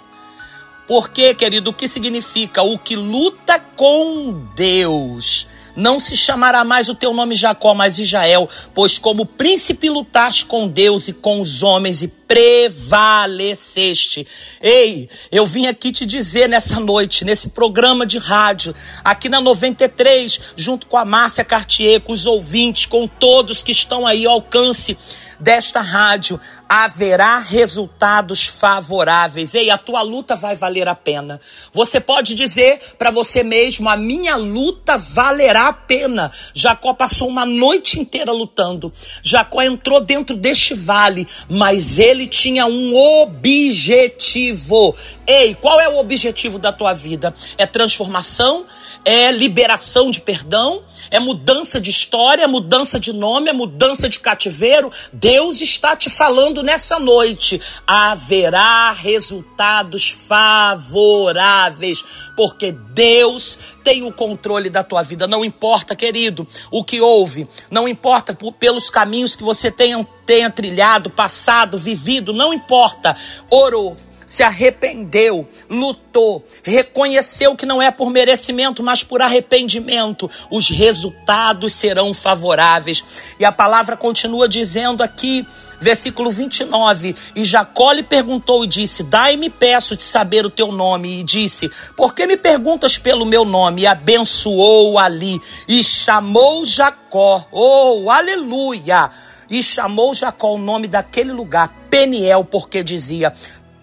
Porque, 0.87 1.35
querido, 1.35 1.71
o 1.71 1.75
que 1.75 1.89
significa? 1.89 2.63
O 2.63 2.79
que 2.79 2.95
luta 2.95 3.59
com 3.59 4.47
Deus. 4.55 5.49
Não 5.77 5.99
se 5.99 6.17
chamará 6.17 6.65
mais 6.65 6.89
o 6.89 6.95
teu 6.95 7.13
nome 7.13 7.35
Jacó, 7.35 7.75
mas 7.75 7.99
Israel, 7.99 8.49
pois 8.73 8.99
como 8.99 9.27
príncipe 9.27 9.89
lutaste 9.89 10.47
com 10.47 10.69
Deus 10.69 11.09
e 11.09 11.13
com 11.13 11.41
os 11.41 11.63
homens 11.63 12.03
e 12.03 12.09
prevaleceste. 12.09 14.27
Ei, 14.61 15.09
eu 15.31 15.45
vim 15.45 15.67
aqui 15.67 15.93
te 15.93 16.07
dizer 16.07 16.49
nessa 16.49 16.81
noite, 16.81 17.25
nesse 17.25 17.51
programa 17.51 18.07
de 18.07 18.19
rádio, 18.19 18.75
aqui 19.05 19.29
na 19.29 19.41
93, 19.41 20.41
junto 20.57 20.87
com 20.87 20.97
a 20.97 21.05
Márcia 21.05 21.45
Cartier, 21.45 22.01
com 22.01 22.13
os 22.13 22.27
ouvintes, 22.27 22.87
com 22.87 23.07
todos 23.07 23.63
que 23.63 23.73
estão 23.73 24.07
aí 24.07 24.27
ao 24.27 24.35
alcance 24.35 24.97
desta 25.39 25.81
rádio, 25.81 26.41
haverá 26.69 27.39
resultados 27.39 28.47
favoráveis. 28.47 29.55
Ei, 29.55 29.71
a 29.71 29.79
tua 29.79 30.03
luta 30.03 30.35
vai 30.35 30.55
valer 30.55 30.89
a 30.89 30.95
pena. 30.95 31.41
Você 31.73 32.01
pode 32.01 32.35
dizer 32.35 32.81
para 32.99 33.11
você 33.11 33.43
mesmo: 33.43 33.89
a 33.89 33.97
minha 33.97 34.37
luta 34.37 34.97
valerá 34.97 35.69
a 35.69 35.73
pena. 35.73 36.31
Jacó 36.53 36.93
passou 36.95 37.29
uma 37.29 37.47
noite 37.47 38.01
inteira 38.01 38.33
lutando. 38.33 38.93
Jacó 39.23 39.63
entrou 39.63 40.01
dentro 40.01 40.37
deste 40.37 40.75
vale, 40.75 41.27
mas 41.49 41.99
ele 41.99 42.27
tinha 42.27 42.67
um 42.67 42.97
objetivo. 42.97 44.95
Ei, 45.27 45.55
qual 45.55 45.81
é 45.81 45.89
o 45.89 45.99
objetivo 45.99 46.59
da 46.59 46.73
tua 46.73 46.93
vida? 46.93 47.35
É 47.57 47.67
transformação? 47.67 48.67
É 49.05 49.31
liberação 49.31 50.11
de 50.11 50.21
perdão? 50.21 50.83
É 51.11 51.19
mudança 51.19 51.81
de 51.81 51.91
história, 51.91 52.45
é 52.45 52.47
mudança 52.47 52.99
de 52.99 53.13
nome, 53.13 53.51
é 53.51 53.53
mudança 53.53 54.09
de 54.09 54.19
cativeiro. 54.19 54.91
Deus 55.13 55.61
está 55.61 55.97
te 55.97 56.11
falando 56.11 56.63
nessa 56.63 56.99
noite. 56.99 57.61
Haverá 57.87 58.93
resultados 58.93 60.11
favoráveis, 60.11 62.05
porque 62.37 62.73
Deus 62.73 63.59
tem 63.83 64.03
o 64.03 64.13
controle 64.13 64.71
da 64.71 64.83
tua 64.83 65.03
vida. 65.03 65.27
Não 65.27 65.45
importa, 65.45 65.95
querido, 65.95 66.47
o 66.71 66.85
que 66.85 67.01
houve, 67.01 67.49
não 67.71 67.87
importa 67.87 68.37
pelos 68.59 68.91
caminhos 68.91 69.37
que 69.37 69.43
você 69.43 69.71
tenha, 69.71 70.07
tenha 70.27 70.51
trilhado, 70.51 71.11
passado, 71.11 71.77
vivido, 71.77 72.33
não 72.33 72.53
importa. 72.53 73.17
Orou 73.51 73.97
se 74.27 74.43
arrependeu, 74.43 75.49
lutou, 75.69 76.45
reconheceu 76.63 77.55
que 77.57 77.67
não 77.67 77.81
é 77.81 77.91
por 77.91 78.11
merecimento, 78.11 78.83
mas 78.83 79.03
por 79.03 79.23
arrependimento, 79.23 80.31
os 80.51 80.69
resultados 80.69 81.73
serão 81.75 82.15
favoráveis. 82.15 83.05
E 83.39 83.45
a 83.45 83.53
palavra 83.53 83.97
continua 83.97 84.49
dizendo 84.49 85.03
aqui, 85.03 85.47
versículo 85.81 86.31
29, 86.31 87.15
e 87.37 87.45
Jacó 87.45 87.93
lhe 87.93 88.03
perguntou 88.03 88.65
e 88.65 88.69
disse: 88.69 89.03
Dai-me, 89.03 89.51
peço 89.51 89.97
de 89.97 90.03
saber 90.03 90.47
o 90.47 90.51
teu 90.51 90.73
nome. 90.73 91.21
E 91.21 91.23
disse: 91.23 91.71
Por 91.97 92.15
que 92.15 92.27
me 92.27 92.37
perguntas 92.37 92.99
pelo 92.99 93.27
meu 93.27 93.45
nome? 93.45 93.83
E 93.83 93.87
abençoou 93.87 94.99
ali 94.99 95.41
e 95.69 95.83
chamou 95.83 96.65
Jacó. 96.65 97.47
Oh, 97.53 98.11
aleluia! 98.11 99.11
E 99.51 99.63
chamou 99.63 100.15
Jacó 100.15 100.55
o 100.55 100.59
nome 100.59 100.89
daquele 100.89 101.33
lugar, 101.33 101.73
Peniel, 101.91 102.45
porque 102.45 102.83
dizia: 102.83 103.33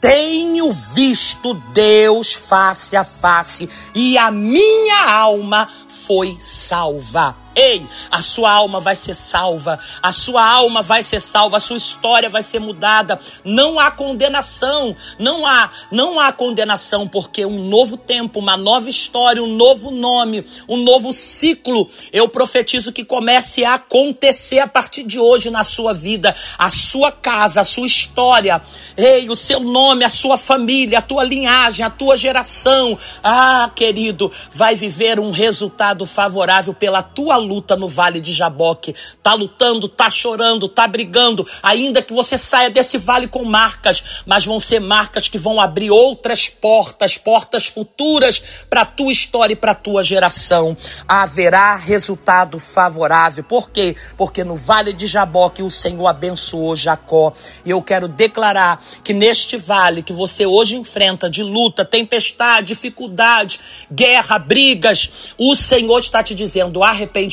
tenho 0.02 0.72
visto 0.72 1.54
Deus 1.72 2.34
face 2.34 2.98
a 2.98 3.04
face 3.04 3.70
e 3.94 4.18
a 4.18 4.32
minha 4.32 5.08
alma 5.08 5.70
foi 5.88 6.36
salva. 6.40 7.38
Ei, 7.54 7.86
a 8.10 8.22
sua 8.22 8.50
alma 8.50 8.80
vai 8.80 8.96
ser 8.96 9.14
salva, 9.14 9.78
a 10.02 10.14
sua 10.14 10.42
alma 10.42 10.82
vai 10.82 11.04
ser 11.04 11.20
salva, 11.20 11.58
a 11.58 11.60
sua 11.60 11.76
história 11.76 12.30
vai 12.30 12.42
ser 12.42 12.60
mudada. 12.60 13.20
Não 13.44 13.78
há 13.78 13.92
condenação, 13.92 14.96
não 15.20 15.46
há, 15.46 15.70
não 15.92 16.18
há 16.18 16.32
condenação, 16.32 17.06
porque 17.10 17.46
um 17.46 17.68
novo 17.68 17.98
tempo, 17.98 18.40
uma 18.40 18.56
nova 18.56 18.90
história, 18.90 19.44
um 19.44 19.54
novo 19.54 19.92
nome, 19.92 20.46
um 20.68 20.78
novo 20.78 21.12
ciclo, 21.12 21.90
eu 22.14 22.30
profetizo 22.30 22.94
que 22.94 23.04
comece 23.04 23.66
a 23.66 23.74
acontecer 23.74 24.60
a 24.60 24.68
partir 24.68 25.04
de 25.04 25.20
hoje 25.20 25.50
na 25.50 25.66
sua 25.66 25.94
vida, 25.94 26.34
a 26.58 26.70
sua 26.70 27.12
casa, 27.12 27.60
a 27.60 27.66
sua 27.66 27.86
história, 27.86 28.62
ei, 28.96 29.30
o 29.30 29.36
seu 29.36 29.60
nome, 29.60 30.06
a 30.06 30.10
sua 30.10 30.38
família, 30.38 31.00
a 31.00 31.02
tua 31.02 31.24
linhagem, 31.24 31.86
a 31.86 31.90
tua 31.90 32.16
geração. 32.16 32.98
Ah, 33.22 33.70
querido, 33.76 34.32
vai 34.54 34.74
viver 34.74 35.20
um 35.20 35.32
resultado 35.32 36.06
favorável 36.06 36.74
pela 36.74 37.04
tua 37.04 37.41
luta 37.42 37.76
no 37.76 37.88
Vale 37.88 38.22
de 38.22 38.32
Jaboque. 38.32 38.96
Tá 39.22 39.34
lutando, 39.34 39.90
tá 39.90 40.10
chorando, 40.10 40.70
tá 40.70 40.88
brigando, 40.88 41.46
ainda 41.62 42.02
que 42.02 42.14
você 42.14 42.38
saia 42.38 42.70
desse 42.70 42.98
vale 42.98 43.28
com 43.28 43.44
marcas, 43.44 44.22
mas 44.26 44.46
vão 44.46 44.60
ser 44.60 44.80
marcas 44.80 45.28
que 45.28 45.38
vão 45.38 45.60
abrir 45.60 45.92
outras 45.92 46.48
portas, 46.48 47.18
portas 47.18 47.66
futuras 47.66 48.42
para 48.70 48.86
tua 48.86 49.12
história 49.12 49.54
e 49.54 49.58
para 49.58 49.76
tua 49.76 50.04
geração. 50.04 50.78
Haverá 51.08 51.76
resultado 51.76 52.60
favorável. 52.60 53.44
Por 53.44 53.70
quê? 53.70 53.96
Porque 54.16 54.44
no 54.44 54.56
Vale 54.56 54.94
de 54.94 55.08
Jaboque 55.08 55.64
o 55.64 55.72
Senhor 55.72 56.08
abençoou 56.08 56.76
Jacó. 56.76 57.34
E 57.66 57.72
eu 57.72 57.82
quero 57.82 58.08
declarar 58.08 58.84
que 59.04 59.14
neste 59.14 59.58
vale 59.58 60.04
que 60.04 60.14
você 60.14 60.46
hoje 60.46 60.76
enfrenta 60.76 61.30
de 61.30 61.44
luta, 61.44 61.84
tempestade, 61.84 62.68
dificuldade, 62.68 63.60
guerra, 63.92 64.38
brigas, 64.38 65.34
o 65.38 65.56
Senhor 65.56 66.00
está 66.00 66.22
te 66.24 66.36
dizendo 66.36 66.84
arrependimento 66.84 67.31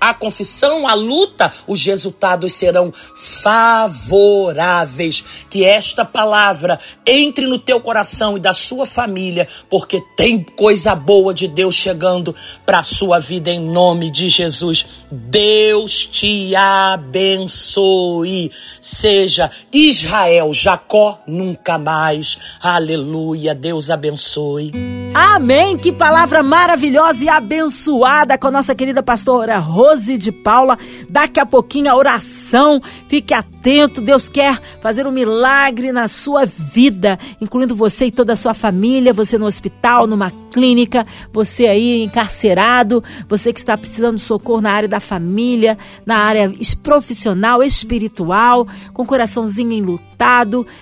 a 0.00 0.14
confissão, 0.14 0.86
a 0.86 0.94
luta, 0.94 1.52
os 1.66 1.84
resultados 1.84 2.52
serão 2.52 2.92
favoráveis. 3.42 5.24
Que 5.50 5.64
esta 5.64 6.04
palavra 6.04 6.78
entre 7.06 7.46
no 7.46 7.58
teu 7.58 7.80
coração 7.80 8.36
e 8.36 8.40
da 8.40 8.52
sua 8.52 8.86
família, 8.86 9.48
porque 9.68 10.00
tem 10.16 10.38
coisa 10.42 10.94
boa 10.94 11.34
de 11.34 11.48
Deus 11.48 11.74
chegando 11.74 12.32
para 12.64 12.78
a 12.78 12.84
sua 12.84 13.18
vida 13.18 13.50
em 13.50 13.60
nome 13.60 14.08
de 14.10 14.28
Jesus. 14.28 14.86
Deus 15.10 16.06
te 16.06 16.54
abençoe. 16.54 18.52
Seja 18.80 19.50
Israel, 19.72 20.54
Jacó 20.54 21.18
nunca 21.26 21.76
mais. 21.78 22.38
Aleluia. 22.62 23.52
Deus 23.54 23.90
abençoe. 23.90 24.70
Amém. 25.20 25.76
Que 25.76 25.90
palavra 25.90 26.44
maravilhosa 26.44 27.24
e 27.24 27.28
abençoada 27.28 28.38
com 28.38 28.46
a 28.46 28.50
nossa 28.52 28.72
querida 28.72 29.02
pastora 29.02 29.58
Rose 29.58 30.16
de 30.16 30.30
Paula. 30.30 30.78
Daqui 31.08 31.40
a 31.40 31.46
pouquinho 31.46 31.90
a 31.90 31.96
oração. 31.96 32.80
Fique 33.08 33.34
atento, 33.34 34.00
Deus 34.00 34.28
quer 34.28 34.60
fazer 34.80 35.08
um 35.08 35.10
milagre 35.10 35.90
na 35.90 36.06
sua 36.06 36.46
vida, 36.46 37.18
incluindo 37.40 37.74
você 37.74 38.06
e 38.06 38.12
toda 38.12 38.34
a 38.34 38.36
sua 38.36 38.54
família, 38.54 39.12
você 39.12 39.36
no 39.36 39.46
hospital, 39.46 40.06
numa 40.06 40.30
clínica, 40.52 41.04
você 41.32 41.66
aí 41.66 42.04
encarcerado, 42.04 43.02
você 43.28 43.52
que 43.52 43.58
está 43.58 43.76
precisando 43.76 44.16
de 44.16 44.22
socorro 44.22 44.60
na 44.60 44.70
área 44.70 44.88
da 44.88 45.00
família, 45.00 45.76
na 46.06 46.18
área 46.18 46.52
profissional, 46.80 47.60
espiritual, 47.60 48.68
com 48.94 49.04
coraçãozinho 49.04 49.72
enlutado, 49.72 50.07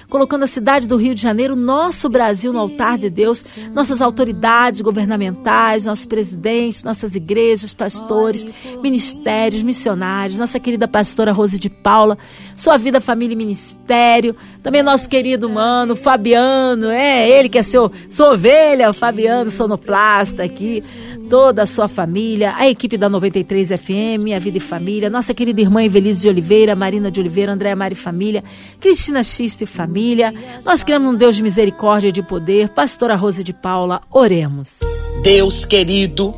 colocando 0.09 0.45
a 0.45 0.47
cidade 0.47 0.87
do 0.87 0.97
Rio 0.97 1.15
de 1.15 1.23
Janeiro, 1.23 1.57
nosso 1.57 2.09
Brasil 2.09 2.53
no 2.53 2.59
altar 2.59 2.99
de 2.99 3.11
Deus, 3.11 3.45
nossas 3.73 4.01
autoridades 4.01 4.81
governamentais, 4.81 5.85
nossos 5.85 6.07
presidentes, 6.07 6.83
nossas 6.83 7.15
igrejas, 7.15 7.75
pastores, 7.75 8.47
ministérios 8.83 9.17
ministérios, 9.27 9.63
missionários, 9.63 10.39
nossa 10.39 10.59
querida 10.59 10.89
pastora 10.89 11.33
Rose 11.33 11.59
de 11.59 11.69
Paula, 11.69 12.19
sua 12.57 12.77
vida, 12.77 13.01
família 13.01 13.35
e 13.35 13.37
ministério, 13.37 14.35
também 14.63 14.83
nosso 14.83 15.09
querido 15.09 15.49
mano 15.49 15.95
Fabiano, 15.95 16.91
é 16.91 17.29
ele 17.29 17.49
que 17.49 17.59
é 17.59 17.63
seu, 17.63 17.91
sua 18.11 18.33
ovelha, 18.33 18.91
o 18.91 18.95
Fabiano 18.95 19.51
sonoplasta 19.51 20.43
aqui, 20.43 20.83
toda 21.29 21.63
a 21.63 21.67
sua 21.67 21.89
família, 21.89 22.55
a 22.57 22.69
equipe 22.69 22.97
da 22.97 23.09
93 23.09 23.69
FM, 23.69 24.33
a 24.35 24.39
Vida 24.39 24.59
e 24.59 24.61
Família, 24.61 25.11
nossa 25.11 25.35
querida 25.35 25.61
irmã 25.61 25.83
Evelise 25.83 26.23
de 26.23 26.29
Oliveira, 26.29 26.75
Marina 26.75 27.11
de 27.11 27.21
Oliveira, 27.21 27.53
Andréa 27.53 27.75
Mari 27.75 27.95
Família, 27.95 28.43
Cristina 28.81 29.23
Xista 29.23 29.65
e 29.65 29.67
Família. 29.67 30.33
Nós 30.65 30.83
queremos 30.83 31.13
um 31.13 31.17
Deus 31.17 31.37
de 31.37 31.43
misericórdia 31.43 32.09
e 32.09 32.13
de 32.13 32.23
poder. 32.23 32.69
Pastora 32.69 33.17
Rose 33.17 33.43
de 33.43 33.53
Paula, 33.53 34.01
oremos. 34.11 34.81
Deus 35.23 35.65
querido, 35.65 36.33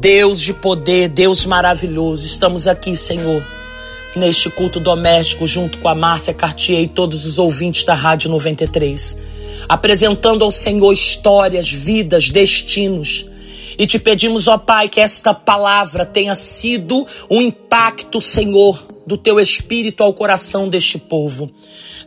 Deus 0.00 0.40
de 0.40 0.54
poder, 0.54 1.08
Deus 1.08 1.44
maravilhoso, 1.44 2.24
estamos 2.24 2.68
aqui, 2.68 2.96
Senhor, 2.96 3.42
neste 4.14 4.48
culto 4.50 4.78
doméstico, 4.78 5.46
junto 5.46 5.78
com 5.78 5.88
a 5.88 5.94
Márcia 5.94 6.32
Cartier 6.32 6.82
e 6.82 6.88
todos 6.88 7.26
os 7.26 7.38
ouvintes 7.38 7.84
da 7.84 7.94
Rádio 7.94 8.30
93, 8.30 9.16
apresentando 9.68 10.44
ao 10.44 10.50
Senhor 10.50 10.92
histórias, 10.92 11.72
vidas, 11.72 12.30
destinos. 12.30 13.31
E 13.78 13.86
te 13.86 13.98
pedimos, 13.98 14.48
ó 14.48 14.58
Pai, 14.58 14.88
que 14.88 15.00
esta 15.00 15.32
palavra 15.34 16.04
tenha 16.04 16.34
sido 16.34 17.06
um 17.30 17.40
impacto, 17.40 18.20
Senhor, 18.20 18.82
do 19.06 19.16
teu 19.16 19.40
espírito 19.40 20.02
ao 20.02 20.12
coração 20.14 20.68
deste 20.68 20.98
povo. 20.98 21.50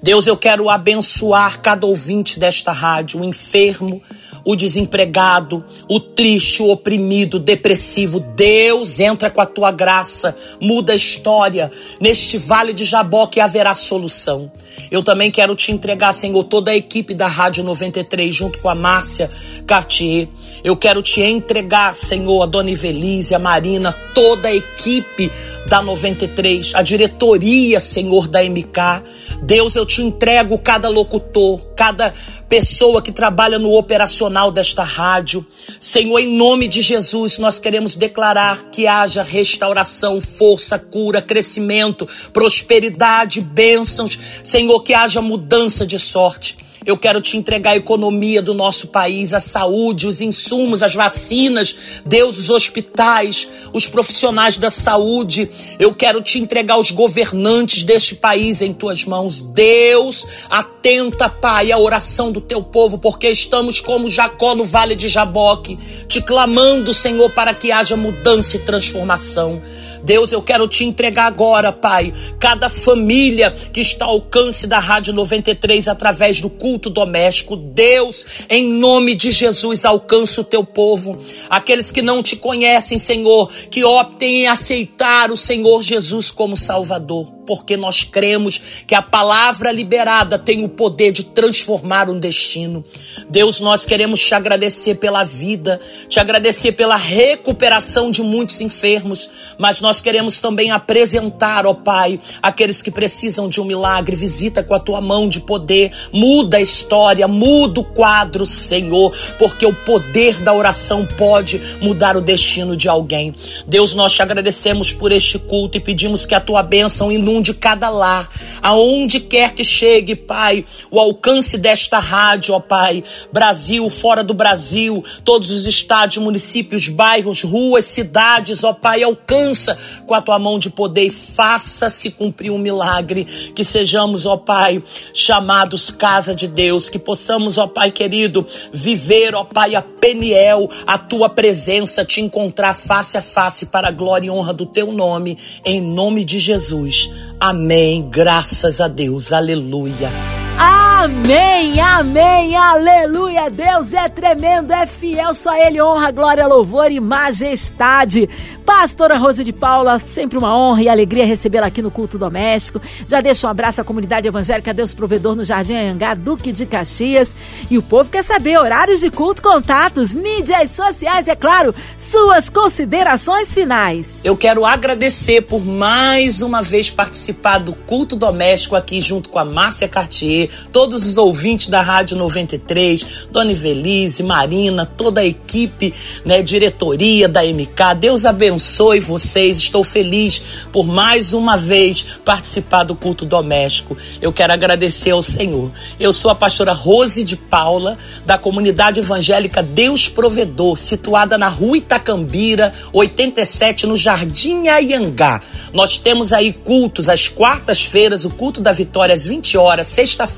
Deus, 0.02 0.28
eu 0.28 0.38
quero 0.38 0.70
abençoar 0.70 1.62
cada 1.62 1.88
ouvinte 1.88 2.40
desta 2.40 2.72
rádio, 2.72 3.22
o 3.22 3.26
enfermo, 3.26 4.02
o 4.46 4.56
desempregado, 4.56 5.66
o 5.90 6.00
triste, 6.00 6.62
o 6.62 6.70
oprimido, 6.70 7.38
o 7.38 7.40
depressivo. 7.40 8.20
Deus 8.20 9.00
entra 9.00 9.30
com 9.30 9.42
a 9.42 9.46
tua 9.46 9.72
graça, 9.72 10.36
muda 10.62 10.94
a 10.94 10.96
história. 10.96 11.72
Neste 12.00 12.38
vale 12.38 12.72
de 12.72 12.86
Jaboque 12.86 13.40
haverá 13.40 13.74
solução. 13.74 14.52
Eu 14.92 15.04
também 15.04 15.32
quero 15.32 15.56
te 15.56 15.72
entregar, 15.72 16.14
Senhor, 16.14 16.44
toda 16.44 16.72
a 16.72 16.76
equipe 16.76 17.16
da 17.16 17.28
Rádio 17.28 17.64
93, 17.64 18.34
junto 18.34 18.60
com 18.60 18.70
a 18.70 18.76
Márcia 18.76 19.30
Cartier. 19.66 20.28
Eu 20.64 20.76
quero 20.76 21.02
te 21.02 21.22
entregar, 21.22 21.96
Senhor, 21.96 22.42
a 22.42 22.46
Dona 22.46 22.72
Ivelise, 22.72 23.34
a 23.34 23.40
Marina, 23.40 23.94
toda 24.14 24.48
a 24.48 24.56
equipe 24.56 25.32
da 25.68 25.82
93, 25.82 26.74
a 26.76 26.82
diretoria, 26.82 27.80
Senhor, 27.80 28.28
da 28.28 28.44
MK. 28.44 29.04
Deus, 29.44 29.76
eu 29.76 29.86
te 29.86 30.02
entrego 30.02 30.58
cada 30.58 30.90
locutor, 30.90 31.66
cada 31.76 32.14
pessoa 32.50 33.02
que 33.02 33.12
trabalha 33.12 33.60
no 33.60 33.74
operacional 33.74 34.35
desta 34.52 34.84
rádio. 34.84 35.46
Senhor, 35.80 36.20
em 36.20 36.36
nome 36.36 36.68
de 36.68 36.82
Jesus, 36.82 37.40
nós 37.40 37.58
queremos 37.58 37.96
declarar 37.96 38.70
que 38.72 38.86
haja 38.86 39.24
restauração, 39.24 40.20
força, 40.20 40.78
cura, 40.78 41.22
crescimento, 41.22 42.08
prosperidade, 42.34 43.40
bênçãos. 43.40 44.20
Senhor, 44.44 44.82
que 44.84 44.94
haja 44.94 45.22
mudança 45.22 45.88
de 45.88 45.98
sorte. 45.98 46.65
Eu 46.86 46.98
quero 46.98 47.20
te 47.20 47.36
entregar 47.36 47.72
a 47.72 47.78
economia 47.78 48.44
do 48.44 48.54
nosso 48.54 48.90
país, 48.90 49.34
a 49.34 49.40
saúde, 49.40 50.06
os 50.06 50.22
insumos, 50.22 50.84
as 50.84 50.94
vacinas, 50.94 51.76
Deus, 52.06 52.38
os 52.38 52.52
hospitais, 52.52 53.50
os 53.74 53.88
profissionais 53.88 54.56
da 54.56 54.70
saúde. 54.70 55.50
Eu 55.80 55.96
quero 55.96 56.22
te 56.22 56.38
entregar 56.38 56.78
os 56.78 56.92
governantes 56.92 57.84
deste 57.84 58.14
país 58.14 58.62
em 58.62 58.72
tuas 58.72 59.04
mãos. 59.04 59.40
Deus, 59.40 60.28
atenta, 60.48 61.28
Pai, 61.28 61.72
à 61.72 61.78
oração 61.80 62.32
do 62.32 62.40
teu 62.40 62.62
povo, 62.62 63.00
porque 63.00 63.30
estamos 63.30 63.82
como 63.82 64.08
Jacó 64.08 64.54
no 64.54 64.64
vale 64.64 64.96
de 64.96 65.08
Jaboque, 65.08 65.80
te 66.08 66.22
clamando, 66.22 66.94
Senhor, 66.94 67.32
para 67.32 67.54
que 67.54 67.72
haja 67.72 67.98
mudança 67.98 68.58
e 68.58 68.60
transformação. 68.60 69.60
Deus, 70.06 70.32
eu 70.32 70.42
quero 70.42 70.68
te 70.68 70.86
entregar 70.86 71.26
agora, 71.26 71.72
Pai, 71.72 72.14
cada 72.40 72.70
família 72.70 73.52
que 73.52 73.82
está 73.82 74.06
ao 74.06 74.16
alcance 74.26 74.68
da 74.68 74.80
Rádio 74.80 75.14
93 75.14 75.88
através 75.88 76.40
do 76.40 76.50
culto 76.50 76.90
doméstico. 76.90 77.56
Deus, 77.56 78.46
em 78.50 78.72
nome 78.72 79.16
de 79.16 79.32
Jesus, 79.32 79.84
alcança 79.84 80.42
o 80.42 80.44
teu 80.44 80.64
povo. 80.64 81.18
Aqueles 81.50 81.92
que 81.92 82.02
não 82.02 82.24
te 82.24 82.36
conhecem, 82.36 82.98
Senhor, 82.98 83.52
que 83.70 83.84
optem 83.84 84.44
em 84.44 84.48
aceitar 84.48 85.32
o 85.32 85.38
Senhor 85.38 85.82
Jesus 85.82 86.32
como 86.32 86.56
Salvador 86.56 87.35
porque 87.46 87.78
nós 87.78 88.04
cremos 88.04 88.62
que 88.88 88.96
a 88.96 89.02
palavra 89.02 89.72
liberada 89.72 90.38
tem 90.38 90.64
o 90.64 90.70
poder 90.70 91.12
de 91.12 91.24
transformar 91.24 92.10
um 92.10 92.20
destino. 92.20 92.84
Deus, 93.30 93.60
nós 93.60 93.86
queremos 93.86 94.20
te 94.20 94.34
agradecer 94.34 94.96
pela 94.96 95.24
vida, 95.24 95.80
te 96.10 96.20
agradecer 96.20 96.74
pela 96.74 96.96
recuperação 96.96 98.12
de 98.12 98.22
muitos 98.22 98.62
enfermos, 98.62 99.30
mas 99.58 99.82
nós 99.82 100.02
queremos 100.02 100.40
também 100.40 100.72
apresentar, 100.72 101.66
ó 101.66 101.74
Pai, 101.74 102.20
aqueles 102.42 102.82
que 102.82 102.92
precisam 102.92 103.48
de 103.48 103.62
um 103.62 103.66
milagre. 103.66 104.16
Visita 104.16 104.64
com 104.64 104.74
a 104.74 104.80
tua 104.80 105.02
mão 105.02 105.28
de 105.28 105.40
poder, 105.40 105.92
muda 106.12 106.58
a 106.58 106.62
história, 106.62 107.28
muda 107.28 107.82
o 107.82 107.84
quadro, 107.84 108.46
Senhor, 108.46 109.16
porque 109.38 109.66
o 109.66 109.74
poder 109.74 110.42
da 110.42 110.54
oração 110.54 111.06
pode 111.06 111.62
mudar 111.82 112.18
o 112.18 112.22
destino 112.22 112.76
de 112.76 112.90
alguém. 112.90 113.36
Deus, 113.68 113.94
nós 113.94 114.14
te 114.14 114.22
agradecemos 114.22 114.94
por 114.94 115.12
este 115.12 115.38
culto 115.38 115.78
e 115.78 115.80
pedimos 115.80 116.26
que 116.26 116.36
a 116.36 116.40
tua 116.40 116.64
bênção 116.64 117.12
inunde 117.12 117.35
de 117.42 117.54
cada 117.54 117.90
lar, 117.90 118.30
aonde 118.62 119.20
quer 119.20 119.54
que 119.54 119.64
chegue, 119.64 120.16
Pai, 120.16 120.66
o 120.90 121.00
alcance 121.00 121.58
desta 121.58 122.00
rádio, 122.00 122.54
ó 122.54 122.60
Pai, 122.60 123.04
Brasil, 123.32 123.90
fora 123.90 124.24
do 124.24 124.34
Brasil, 124.34 125.04
todos 125.24 125.52
os 125.52 125.66
estados, 125.66 126.18
municípios, 126.18 126.88
bairros, 126.88 127.44
ruas, 127.44 127.86
cidades, 127.86 128.64
ó 128.64 128.74
Pai, 128.74 129.04
alcança 129.04 129.78
com 130.06 130.14
a 130.14 130.22
tua 130.22 130.40
mão 130.40 130.58
de 130.60 130.70
poder 130.70 131.06
e 131.06 131.10
faça-se 131.10 132.12
cumprir 132.12 132.52
um 132.52 132.58
milagre, 132.58 133.26
que 133.56 133.64
sejamos, 133.64 134.26
ó 134.26 134.38
Pai, 134.38 134.82
chamados 135.14 135.92
casa 135.92 136.36
de 136.36 136.48
Deus, 136.48 136.90
que 136.90 137.00
possamos, 137.00 137.58
ó 137.58 137.68
Pai 137.68 137.92
querido, 137.92 138.46
viver, 138.72 139.36
ó 139.36 139.44
Pai, 139.44 139.76
a 139.76 139.82
Peniel, 139.82 140.70
a 140.86 140.98
tua 140.98 141.30
presença, 141.30 142.06
te 142.06 142.22
encontrar 142.22 142.74
face 142.74 143.18
a 143.18 143.22
face 143.22 143.66
para 143.66 143.88
a 143.88 143.92
glória 143.92 144.28
e 144.28 144.30
honra 144.30 144.54
do 144.54 144.66
teu 144.66 144.92
nome, 144.92 145.38
em 145.66 145.82
nome 145.82 146.24
de 146.24 146.40
Jesus. 146.40 147.10
Amém. 147.40 148.10
Graças 148.10 148.80
a 148.82 148.88
Deus. 148.88 149.32
Aleluia. 149.34 150.10
Amém, 150.58 151.80
amém, 151.82 152.56
aleluia. 152.56 153.50
Deus 153.50 153.94
é 153.94 154.08
tremendo, 154.08 154.72
é 154.72 154.88
fiel, 154.88 155.34
só 155.34 155.56
Ele 155.56 155.82
honra, 155.82 156.12
glória, 156.12 156.48
louvor 156.48 156.92
e 156.92 157.00
majestade. 157.00 158.30
Pastora 158.66 159.16
Rosa 159.16 159.44
de 159.44 159.54
Paula, 159.54 160.00
sempre 160.00 160.40
uma 160.40 160.58
honra 160.58 160.82
e 160.82 160.90
alegria 160.90 161.24
recebê-la 161.24 161.68
aqui 161.68 161.84
no 161.84 161.92
culto 161.92 162.18
doméstico. 162.18 162.82
Já 163.08 163.22
deixo 163.22 163.46
um 163.46 163.50
abraço 163.50 163.80
à 163.80 163.84
comunidade 163.84 164.28
evangélica 164.28 164.74
Deus 164.74 164.92
Provedor 164.92 165.36
no 165.36 165.46
Jardim 165.46 165.74
Anhangá, 165.74 166.16
Duque 166.16 166.52
de 166.52 166.66
Caxias. 166.66 167.36
E 167.70 167.78
o 167.78 167.84
povo 167.84 168.10
quer 168.10 168.24
saber 168.24 168.58
horários 168.58 169.02
de 169.02 169.12
culto, 169.12 169.44
contatos, 169.44 170.16
mídias 170.16 170.72
sociais, 170.72 171.28
é 171.28 171.36
claro, 171.36 171.76
suas 171.96 172.50
considerações 172.50 173.54
finais. 173.54 174.20
Eu 174.24 174.36
quero 174.36 174.66
agradecer 174.66 175.42
por 175.42 175.64
mais 175.64 176.42
uma 176.42 176.64
vez 176.64 176.90
participar 176.90 177.60
do 177.60 177.74
culto 177.74 178.16
doméstico 178.16 178.76
aqui 178.76 179.00
junto 179.00 179.30
com 179.30 179.38
a 179.38 179.46
Márcia 179.46 179.88
Cartier, 179.88 180.45
todos 180.72 181.06
os 181.06 181.18
ouvintes 181.18 181.68
da 181.68 181.82
Rádio 181.82 182.18
93, 182.18 183.28
Dona 183.32 183.52
Ivelise, 183.52 184.24
Marina, 184.24 184.86
toda 184.86 185.22
a 185.22 185.26
equipe, 185.26 185.94
né, 186.24 186.42
diretoria 186.42 187.28
da 187.28 187.44
MK. 187.44 187.96
Deus 188.00 188.26
abençoe 188.26 189.00
vocês. 189.00 189.58
Estou 189.58 189.84
feliz 189.84 190.42
por 190.72 190.86
mais 190.86 191.34
uma 191.34 191.58
vez 191.58 192.06
participar 192.24 192.84
do 192.84 192.96
culto 192.96 193.26
doméstico. 193.26 193.98
Eu 194.22 194.32
quero 194.32 194.54
agradecer 194.54 195.12
ao 195.12 195.22
Senhor. 195.22 195.72
Eu 196.00 196.12
sou 196.12 196.32
a 196.32 196.36
pastora 196.36 196.74
Rose 196.74 197.24
de 197.24 197.36
Paula, 197.36 197.98
da 198.26 198.38
comunidade 198.38 199.00
evangélica 199.00 199.64
Deus 199.64 200.08
Provedor, 200.08 200.78
situada 200.78 201.38
na 201.38 201.48
rua 201.48 201.78
Itacambira, 201.78 202.74
87, 202.94 203.88
no 203.88 203.96
Jardim 203.96 204.68
Ayangá. 204.68 205.42
Nós 205.74 205.98
temos 205.98 206.34
aí 206.34 206.54
cultos 206.54 207.10
às 207.10 207.28
quartas-feiras, 207.28 208.26
o 208.26 208.30
culto 208.30 208.62
da 208.62 208.72
vitória 208.72 209.14
às 209.14 209.26
20 209.26 209.58
horas, 209.58 209.88
sexta-feira, 209.88 210.35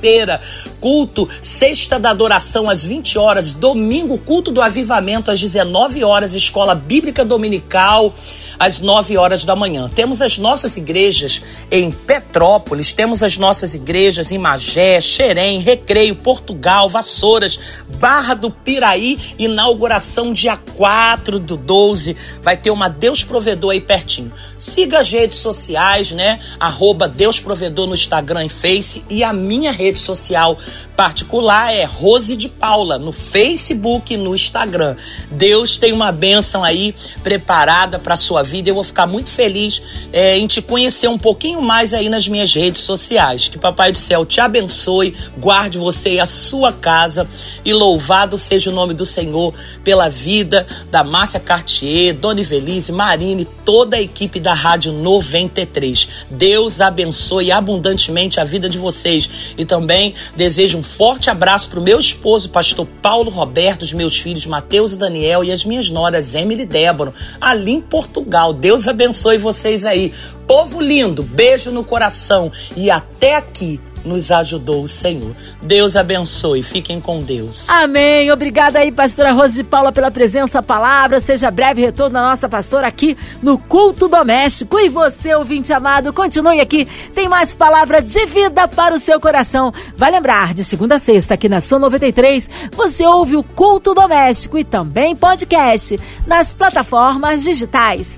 culto, 0.79 1.27
sexta 1.41 1.99
da 1.99 2.09
adoração 2.09 2.69
às 2.69 2.83
20 2.83 3.17
horas, 3.17 3.53
domingo, 3.53 4.17
culto 4.17 4.51
do 4.51 4.61
avivamento 4.61 5.31
às 5.31 5.39
19 5.39 6.03
horas, 6.03 6.33
escola 6.33 6.75
bíblica 6.75 7.25
dominical 7.25 8.13
às 8.59 8.81
9 8.81 9.17
horas 9.17 9.45
da 9.45 9.55
manhã. 9.55 9.89
Temos 9.93 10.21
as 10.21 10.37
nossas 10.37 10.77
igrejas 10.77 11.41
em 11.71 11.91
Petrópolis, 11.91 12.93
temos 12.93 13.23
as 13.23 13.37
nossas 13.37 13.75
igrejas 13.75 14.31
em 14.31 14.37
Magé, 14.37 14.99
Xerém, 15.01 15.59
Recreio, 15.59 16.15
Portugal, 16.15 16.89
Vassouras, 16.89 17.59
Barra 17.99 18.33
do 18.33 18.49
Piraí, 18.49 19.17
inauguração 19.37 20.33
dia 20.33 20.57
4 20.57 21.39
do 21.39 21.57
12. 21.57 22.15
Vai 22.41 22.57
ter 22.57 22.71
uma 22.71 22.87
Deus 22.87 23.23
Provedor 23.23 23.71
aí 23.71 23.81
pertinho. 23.81 24.31
Siga 24.57 24.99
as 24.99 25.11
redes 25.11 25.37
sociais, 25.37 26.11
né? 26.11 26.39
Arroba 26.59 27.07
Deus 27.07 27.39
Provedor 27.39 27.87
no 27.87 27.93
Instagram 27.93 28.45
e 28.45 28.49
Face 28.49 29.03
e 29.09 29.23
a 29.23 29.33
minha 29.33 29.71
rede 29.71 29.99
social 29.99 30.57
particular 30.97 31.71
é 31.71 31.83
Rose 31.83 32.35
de 32.35 32.49
Paula 32.49 32.97
no 32.97 33.11
Facebook 33.11 34.15
e 34.15 34.17
no 34.17 34.33
Instagram. 34.33 34.95
Deus 35.29 35.77
tem 35.77 35.93
uma 35.93 36.11
bênção 36.11 36.63
aí 36.63 36.95
preparada 37.21 37.99
para 37.99 38.17
sua 38.17 38.41
vida. 38.41 38.71
Eu 38.71 38.73
vou 38.73 38.83
ficar 38.83 39.05
muito 39.05 39.29
feliz 39.29 39.79
é, 40.11 40.39
em 40.39 40.47
te 40.47 40.59
conhecer 40.59 41.07
um 41.07 41.17
pouquinho 41.17 41.61
mais 41.61 41.93
aí 41.93 42.09
nas 42.09 42.27
minhas 42.27 42.51
redes 42.51 42.81
sociais. 42.81 43.47
Que 43.47 43.59
Papai 43.59 43.91
do 43.91 43.97
Céu 43.99 44.25
te 44.25 44.41
abençoe, 44.41 45.15
guarde 45.37 45.77
você 45.77 46.13
e 46.13 46.19
a 46.19 46.25
sua 46.25 46.73
casa 46.73 47.29
e 47.63 47.71
louvado 47.73 48.35
seja 48.35 48.71
o 48.71 48.73
nome 48.73 48.95
do 48.95 49.05
Senhor 49.05 49.53
pela 49.83 50.09
vida 50.09 50.65
da 50.89 51.03
Márcia 51.03 51.39
Cartier, 51.39 52.15
Dona 52.15 52.41
Ivelise, 52.41 52.91
Marine, 52.91 53.45
toda 53.63 53.97
a 53.97 54.01
equipe 54.01 54.39
da 54.39 54.55
Rádio 54.55 54.91
93. 54.93 56.25
Deus 56.31 56.81
abençoe 56.81 57.51
abundantemente 57.51 58.39
a 58.39 58.43
vida 58.43 58.67
de 58.67 58.79
vocês 58.79 59.29
e 59.55 59.63
também 59.63 60.15
desejo 60.35 60.79
um 60.79 60.86
forte 60.87 61.29
abraço 61.29 61.69
para 61.69 61.79
o 61.79 61.83
meu 61.83 61.99
esposo, 61.99 62.49
pastor 62.49 62.87
Paulo 63.01 63.29
Roberto, 63.29 63.81
os 63.81 63.93
meus 63.93 64.19
filhos 64.19 64.45
Mateus 64.45 64.93
e 64.93 64.97
Daniel 64.97 65.43
e 65.43 65.51
as 65.51 65.65
minhas 65.65 65.89
noras 65.89 66.33
Emily 66.33 66.63
e 66.63 66.65
Débora, 66.65 67.13
ali 67.39 67.73
em 67.73 67.81
Portugal. 67.81 68.53
Deus 68.53 68.87
abençoe 68.87 69.37
vocês 69.37 69.85
aí. 69.85 70.13
Povo 70.47 70.81
lindo, 70.81 71.21
beijo 71.23 71.71
no 71.71 71.83
coração 71.83 72.51
e 72.75 72.89
até 72.89 73.35
aqui 73.35 73.79
nos 74.07 74.31
ajudou 74.31 74.81
o 74.81 74.87
Senhor. 74.87 75.35
Deus 75.61 75.95
abençoe, 75.95 76.63
fiquem 76.63 76.99
com 76.99 77.21
Deus. 77.21 77.69
Amém. 77.69 78.31
Obrigada 78.31 78.79
aí, 78.79 78.91
pastora 78.91 79.33
Rose 79.33 79.55
de 79.55 79.63
Paula, 79.63 79.91
pela 79.91 80.09
presença, 80.09 80.63
palavra. 80.63 81.21
Seja 81.21 81.51
breve 81.51 81.81
retorno 81.81 82.13
da 82.13 82.21
nossa 82.21 82.49
pastora 82.49 82.87
aqui 82.87 83.17
no 83.41 83.57
Culto 83.57 84.07
Doméstico. 84.07 84.79
E 84.79 84.89
você, 84.89 85.35
ouvinte 85.35 85.73
amado, 85.73 86.13
continue 86.13 86.59
aqui. 86.59 86.87
Tem 87.13 87.27
mais 87.27 87.53
palavra 87.53 88.01
de 88.01 88.25
vida 88.25 88.67
para 88.67 88.95
o 88.95 88.99
seu 88.99 89.19
coração. 89.19 89.73
Vai 89.95 90.11
lembrar, 90.11 90.53
de 90.53 90.63
segunda 90.63 90.95
a 90.95 90.99
sexta, 90.99 91.33
aqui 91.33 91.49
na 91.49 91.59
São 91.59 91.79
93, 91.79 92.49
você 92.75 93.05
ouve 93.05 93.35
o 93.35 93.43
Culto 93.43 93.93
Doméstico 93.93 94.57
e 94.57 94.63
também 94.63 95.15
podcast 95.15 95.99
nas 96.25 96.53
plataformas 96.53 97.43
digitais 97.43 98.17